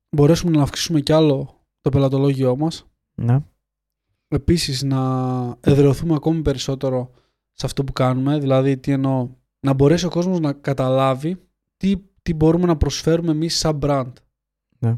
[0.10, 2.88] μπορέσουμε να αυξήσουμε κι άλλο το πελατολόγιό μας.
[3.16, 3.40] Ναι.
[4.28, 5.00] Επίσης να
[5.60, 7.12] εδραιωθούμε ακόμη περισσότερο
[7.54, 8.40] σε αυτό που κάνουμε.
[8.40, 11.42] Δηλαδή, τι εννοώ, να μπορέσει ο κόσμος να καταλάβει
[11.78, 14.12] τι, τι μπορούμε να προσφέρουμε εμείς σαν brand.
[14.80, 14.96] Ναι.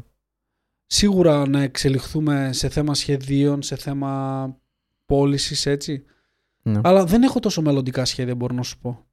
[0.86, 4.56] Σίγουρα να εξελιχθούμε σε θέμα σχεδίων, σε θέμα
[5.06, 6.04] πώλησης, έτσι.
[6.62, 6.80] Ναι.
[6.84, 9.04] Αλλά δεν έχω τόσο μελλοντικά σχέδια, μπορώ να σου πω.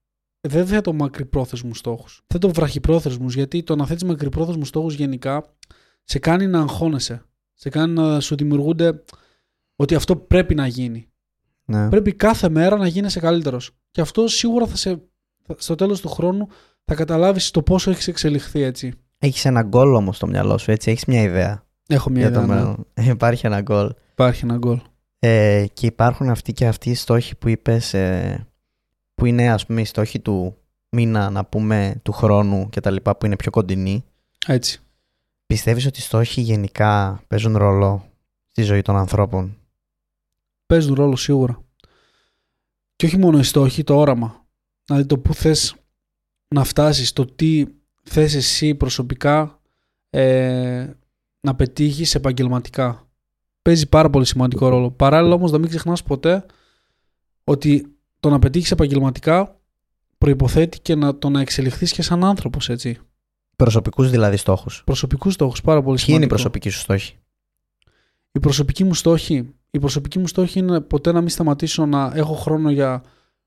[0.41, 2.21] Δεν θέτω μακρυπρόθεσμους στόχους.
[2.27, 5.43] Θέτω βραχυπρόθεσμους, γιατί το να θέτεις μακρυπρόθεσμους στόχους γενικά
[6.03, 7.25] σε κάνει να αγχώνεσαι.
[7.53, 9.03] Σε κάνει να σου δημιουργούνται
[9.75, 11.09] ότι αυτό πρέπει να γίνει.
[11.65, 11.89] ναι.
[11.89, 13.71] Πρέπει κάθε μέρα να γίνεσαι καλύτερος.
[13.91, 15.01] Και αυτό σίγουρα θα σε,
[15.43, 16.47] θα- στο τέλος του χρόνου
[16.85, 18.93] θα καταλάβεις το πόσο έχεις εξελιχθεί έτσι.
[19.17, 20.91] Έχεις ένα γκολ όμως στο μυαλό σου, έτσι.
[20.91, 22.55] Έχεις μια ιδέα Έχω μια για το ιδέα.
[22.55, 22.61] ναι.
[22.61, 22.87] μέλλον.
[23.15, 23.91] Υπάρχει ένα γκολ.
[24.11, 24.79] Υπάρχει ένα γκολ.
[25.20, 28.47] Ε, και υπάρχουν αυτοί και αυτοί οι στόχοι που είπες ε,
[29.15, 30.57] που είναι ας πούμε οι στόχοι του
[30.89, 34.03] μήνα να πούμε του χρόνου και τα λοιπά που είναι πιο κοντινοί
[34.47, 34.82] Έτσι.
[35.47, 38.11] πιστεύεις ότι οι στόχοι γενικά παίζουν ρόλο
[38.57, 39.57] στη ζωή των ανθρώπων;
[40.65, 41.63] Παίζουν ρόλο σίγουρα.
[42.95, 44.45] Και όχι μόνο οι στόχοι, το όραμα.
[44.86, 45.76] Δηλαδή το που θες
[46.47, 47.65] να φτάσεις, το τι
[48.03, 49.61] θες εσύ προσωπικά
[50.09, 50.89] ε,
[51.39, 53.07] να πετύχεις επαγγελματικά.
[53.68, 54.91] Παίζει πάρα πολύ σημαντικό ρόλο.
[54.91, 56.45] Παράλληλα όμως να μην ξεχνάς ποτέ
[57.43, 59.59] ότι το να πετύχεις επαγγελματικά
[60.18, 62.99] προϋποθέτει και να, το να εξελιχθείς και σαν άνθρωπος, έτσι.
[63.55, 66.34] προσωπικούς δηλαδή στόχους Προσωπικούς στόχους, πάρα πολύ ποιοι είναι οι σημαντικό.
[66.34, 67.18] προσωπικοί σου στόχοι;
[68.32, 72.34] Η προσωπική μου στόχη, η προσωπική μου στόχη είναι ποτέ να μην σταματήσω να έχω
[72.34, 73.03] χρόνο για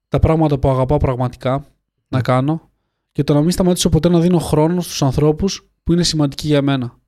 [0.08, 1.66] τα πράγματα που αγαπάω πραγματικά
[2.08, 2.70] να κάνω
[3.12, 6.62] και το να μην σταματήσω ποτέ να δίνω χρόνο στους ανθρώπους που είναι σημαντικοί για
[6.62, 6.99] μένα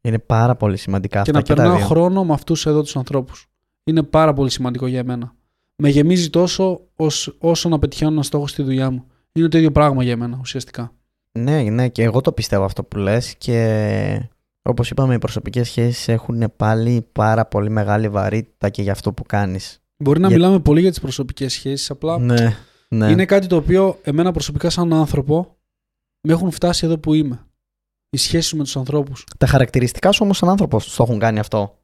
[0.00, 2.82] είναι πάρα πολύ σημαντικά και αυτά να και τα περνάω δύο χρόνο με αυτούς εδώ
[2.82, 3.46] τους ανθρώπους.
[3.84, 5.34] Είναι πάρα πολύ σημαντικό για μένα.
[5.76, 9.04] Με γεμίζει τόσο ως, όσο να πετυχαίνω ένα στόχο στη δουλειά μου.
[9.32, 10.92] Είναι το ίδιο πράγμα για μένα ουσιαστικά.
[11.32, 14.28] ναι, ναι και εγώ το πιστεύω αυτό που λες και
[14.62, 19.22] όπως είπαμε οι προσωπικές σχέσεις έχουν πάλι πάρα πολύ μεγάλη βαρύτητα και για αυτό που
[19.22, 22.56] κάνεις Μπορεί να Για- μιλάμε πολύ για τις προσωπικές σχέσεις, απλά ναι,
[22.88, 23.10] ναι.
[23.10, 25.56] Είναι κάτι το οποίο εμένα προσωπικά σαν άνθρωπο
[26.20, 27.46] με έχουν φτάσει εδώ που είμαι.
[28.10, 29.24] Οι σχέσεις με τους ανθρώπους.
[29.38, 31.78] Τα χαρακτηριστικά σου όμως σαν άνθρωπος το έχουν κάνει αυτό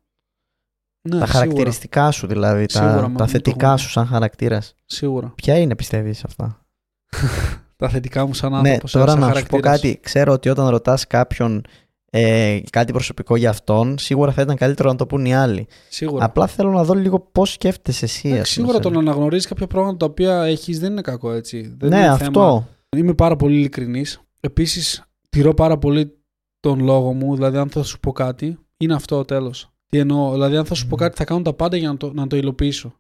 [1.09, 4.07] Ναι, τα χαρακτηριστικά σου δηλαδή, Σίγουρα, μα τα, μου τα το θετικά έχουν- σου σαν
[4.07, 4.75] χαρακτήρας.
[4.85, 5.33] Σίγουρα.
[5.35, 6.67] Ποια είναι πιστεύεις αυτά;
[7.77, 8.93] Τα θετικά μου σαν ναι, άνθρωπος.
[8.93, 9.81] τώρα σαν να σου πω χαρακτήρας.
[9.81, 9.99] κάτι.
[10.03, 11.65] Ξέρω ότι όταν ρωτάς κάποιον
[12.11, 15.67] ε, κάτι προσωπικό για αυτόν, σίγουρα θα ήταν καλύτερο να το πούν οι άλλοι.
[15.89, 16.25] Σίγουρα.
[16.25, 18.29] Απλά θέλω να δω λίγο πώς σκέφτεσαι εσύ.
[18.29, 21.01] Εντάξει, ας πούμε, σίγουρα σε- το να αναγνωρίζεις κάποια πράγματα τα οποία έχεις δεν είναι
[21.01, 21.75] κακό έτσι.
[21.79, 22.25] Δεν Ναι, είναι αυτό.
[22.33, 22.69] Θέμα.
[22.97, 24.21] Είμαι πάρα πολύ ειλικρινής.
[24.41, 25.05] Επίσης,
[25.35, 26.17] τηρώ πάρα πολύ
[26.61, 27.35] τον λόγο μου.
[27.35, 29.73] Δηλαδή, αν θα σου πω κάτι, είναι αυτό ο τέλος.
[29.87, 30.33] Τι εννοώ.
[30.33, 32.37] Δηλαδή, αν θα σου πω κάτι, θα κάνω τα πάντα για να το, να το
[32.37, 32.95] υλοποιήσω.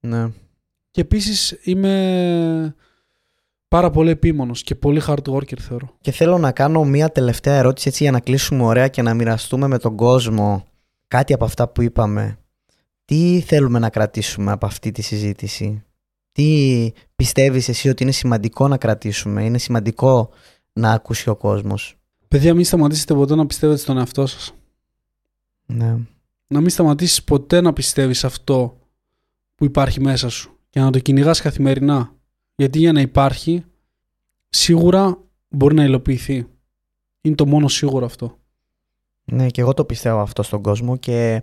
[0.00, 0.28] Ναι.
[0.90, 2.74] Και επίσης είμαι
[3.68, 5.96] πάρα πολύ επίμονος και πολύ hard worker θεωρώ.
[6.00, 9.66] Και θέλω να κάνω μία τελευταία ερώτηση έτσι για να κλείσουμε ωραία και να μοιραστούμε
[9.66, 10.64] με τον κόσμο
[11.08, 12.38] κάτι από αυτά που είπαμε.
[13.04, 15.84] Τι θέλουμε να κρατήσουμε από αυτή τη συζήτηση;
[16.32, 20.30] Τι πιστεύεις εσύ ότι είναι σημαντικό να κρατήσουμε; Είναι σημαντικό
[20.72, 21.96] να ακούσει ο κόσμος.
[22.28, 24.54] Παιδιά, μην σταματήσετε ποτέ να πιστεύετε στον εαυτό σας.
[25.66, 25.96] Ναι.
[26.46, 28.78] Να μην σταματήσεις ποτέ να πιστεύεις αυτό
[29.54, 32.12] που υπάρχει μέσα σου και να το κυνηγάς καθημερινά.
[32.54, 33.64] Γιατί για να υπάρχει,
[34.48, 35.18] σίγουρα
[35.48, 36.46] μπορεί να υλοποιηθεί.
[37.20, 38.38] Είναι το μόνο σίγουρο αυτό.
[39.24, 41.42] Ναι, και εγώ το πιστεύω αυτό στον κόσμο και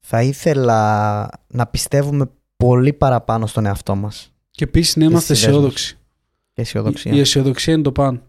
[0.00, 4.32] θα ήθελα να πιστεύουμε πολύ παραπάνω στον εαυτό μας.
[4.50, 5.64] Και επίσης να Και είμαστε στις ιδέες μας.
[5.64, 5.98] αισιόδοξοι.
[6.54, 7.12] Και αισιοδοξία.
[7.12, 8.22] Η αισιοδοξία είναι το παν.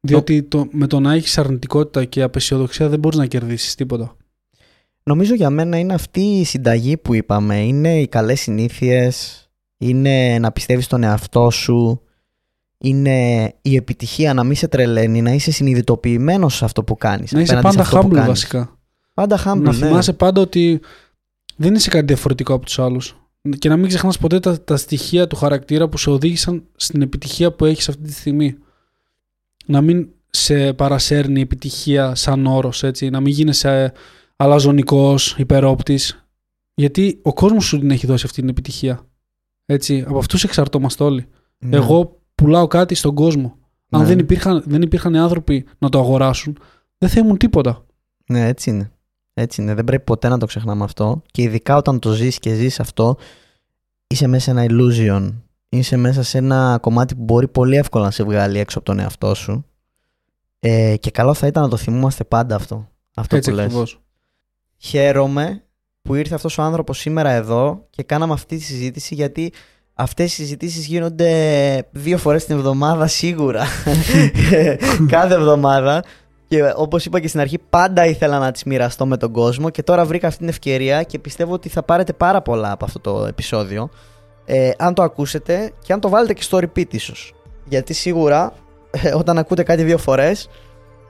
[0.00, 4.16] Διότι το, με το να έχεις αρνητικότητα και απεσιοδοξία δεν μπορείς να κερδίσεις τίποτα.
[5.02, 7.60] Νομίζω για μένα είναι αυτή η συνταγή που είπαμε.
[7.60, 9.44] Είναι οι καλές συνήθειες,
[9.76, 12.02] είναι να πιστεύεις στον εαυτό σου,
[12.78, 17.32] είναι η επιτυχία να μην σε τρελαίνει, να είσαι συνειδητοποιημένος σε αυτό που κάνεις.
[17.32, 18.28] Να είσαι απέναντι πάντα σε αυτό που humble κάνεις.
[18.28, 18.78] βασικά.
[19.14, 19.72] Πάντα humble, να ναι.
[19.72, 20.80] θυμάσαι πάντα ότι
[21.56, 23.19] δεν είσαι κάτι διαφορετικό από τους άλλους.
[23.58, 27.52] Και να μην ξεχνάς ποτέ τα, τα στοιχεία του χαρακτήρα που σε οδήγησαν στην επιτυχία
[27.52, 28.56] που έχεις αυτή τη στιγμή.
[29.66, 33.10] Να μην σε παρασέρνει η επιτυχία σαν όρος, έτσι.
[33.10, 33.92] Να μην γίνεσαι
[34.36, 36.24] αλαζονικός, υπερόπτης.
[36.74, 39.06] Γιατί ο κόσμος σου την έχει δώσει αυτή την επιτυχία.
[39.66, 40.04] Έτσι.
[40.06, 41.26] Από αυτούς εξαρτώμαστε όλοι.
[41.58, 41.76] Ναι.
[41.76, 43.58] Εγώ πουλάω κάτι στον κόσμο.
[43.90, 44.06] Αν Ναι.
[44.06, 46.58] δεν, υπήρχαν, δεν υπήρχαν άνθρωποι να το αγοράσουν,
[46.98, 47.86] δεν θα ήμουν τίποτα.
[48.26, 48.92] Ναι, έτσι είναι.
[49.40, 49.74] Έτσι είναι.
[49.74, 51.22] Δεν πρέπει ποτέ να το ξεχνάμε αυτό.
[51.30, 53.16] Και ειδικά όταν το ζεις και ζεις αυτό,
[54.06, 55.32] είσαι μέσα σε ένα illusion.
[55.68, 58.98] Είσαι μέσα σε ένα κομμάτι που μπορεί πολύ εύκολα να σε βγάλει έξω από τον
[58.98, 59.64] εαυτό σου.
[60.60, 62.88] Ε, και καλό θα ήταν να το θυμούμαστε πάντα αυτό.
[63.14, 63.64] Αυτό Έτσι που λες.
[63.64, 64.00] ακριβώς.
[64.76, 65.64] Χαίρομαι
[66.02, 69.52] που ήρθε αυτός ο άνθρωπος σήμερα εδώ και κάναμε αυτή τη συζήτηση γιατί
[69.94, 73.64] αυτές οι συζητήσεις γίνονται δύο φορές την εβδομάδα σίγουρα.
[75.08, 76.04] Κάθε εβδομάδα.
[76.50, 79.82] Και όπως είπα και στην αρχή, πάντα ήθελα να τις μοιραστώ με τον κόσμο και
[79.82, 83.24] τώρα βρήκα αυτή την ευκαιρία και πιστεύω ότι θα πάρετε πάρα πολλά από αυτό το
[83.28, 83.90] επεισόδιο.
[84.44, 87.34] Ε, αν το ακούσετε και αν το βάλετε και στο repeat ίσως.
[87.64, 88.52] Γιατί σίγουρα
[88.90, 90.48] ε, όταν ακούτε κάτι δύο φορές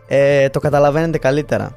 [0.09, 1.77] ε, το καταλαβαίνετε καλύτερα.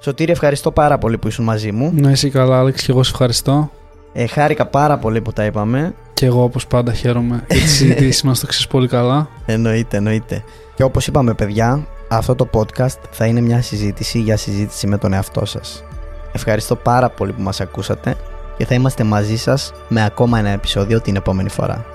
[0.00, 1.92] Σωτήρη, ευχαριστώ πάρα πολύ που ήσουν μαζί μου.
[1.96, 3.70] Να είσαι καλά, Άλεξ, και εγώ σε ευχαριστώ.
[4.12, 5.94] Ε, χάρηκα πάρα πολύ που τα είπαμε.
[6.14, 8.40] Και εγώ, όπως πάντα, χαίρομαι για τις συζητήσεις μας.
[8.40, 9.28] Το ξέρεις πολύ καλά.
[9.46, 10.44] Εννοείται, εννοείται.
[10.74, 15.12] Και όπως είπαμε, παιδιά, αυτό το podcast θα είναι μια συζήτηση για συζήτηση με τον
[15.12, 15.84] εαυτό σας.
[16.32, 18.16] Ευχαριστώ πάρα πολύ που μας ακούσατε
[18.56, 21.93] και θα είμαστε μαζί σας με ακόμα ένα επεισόδιο την επόμενη φορά.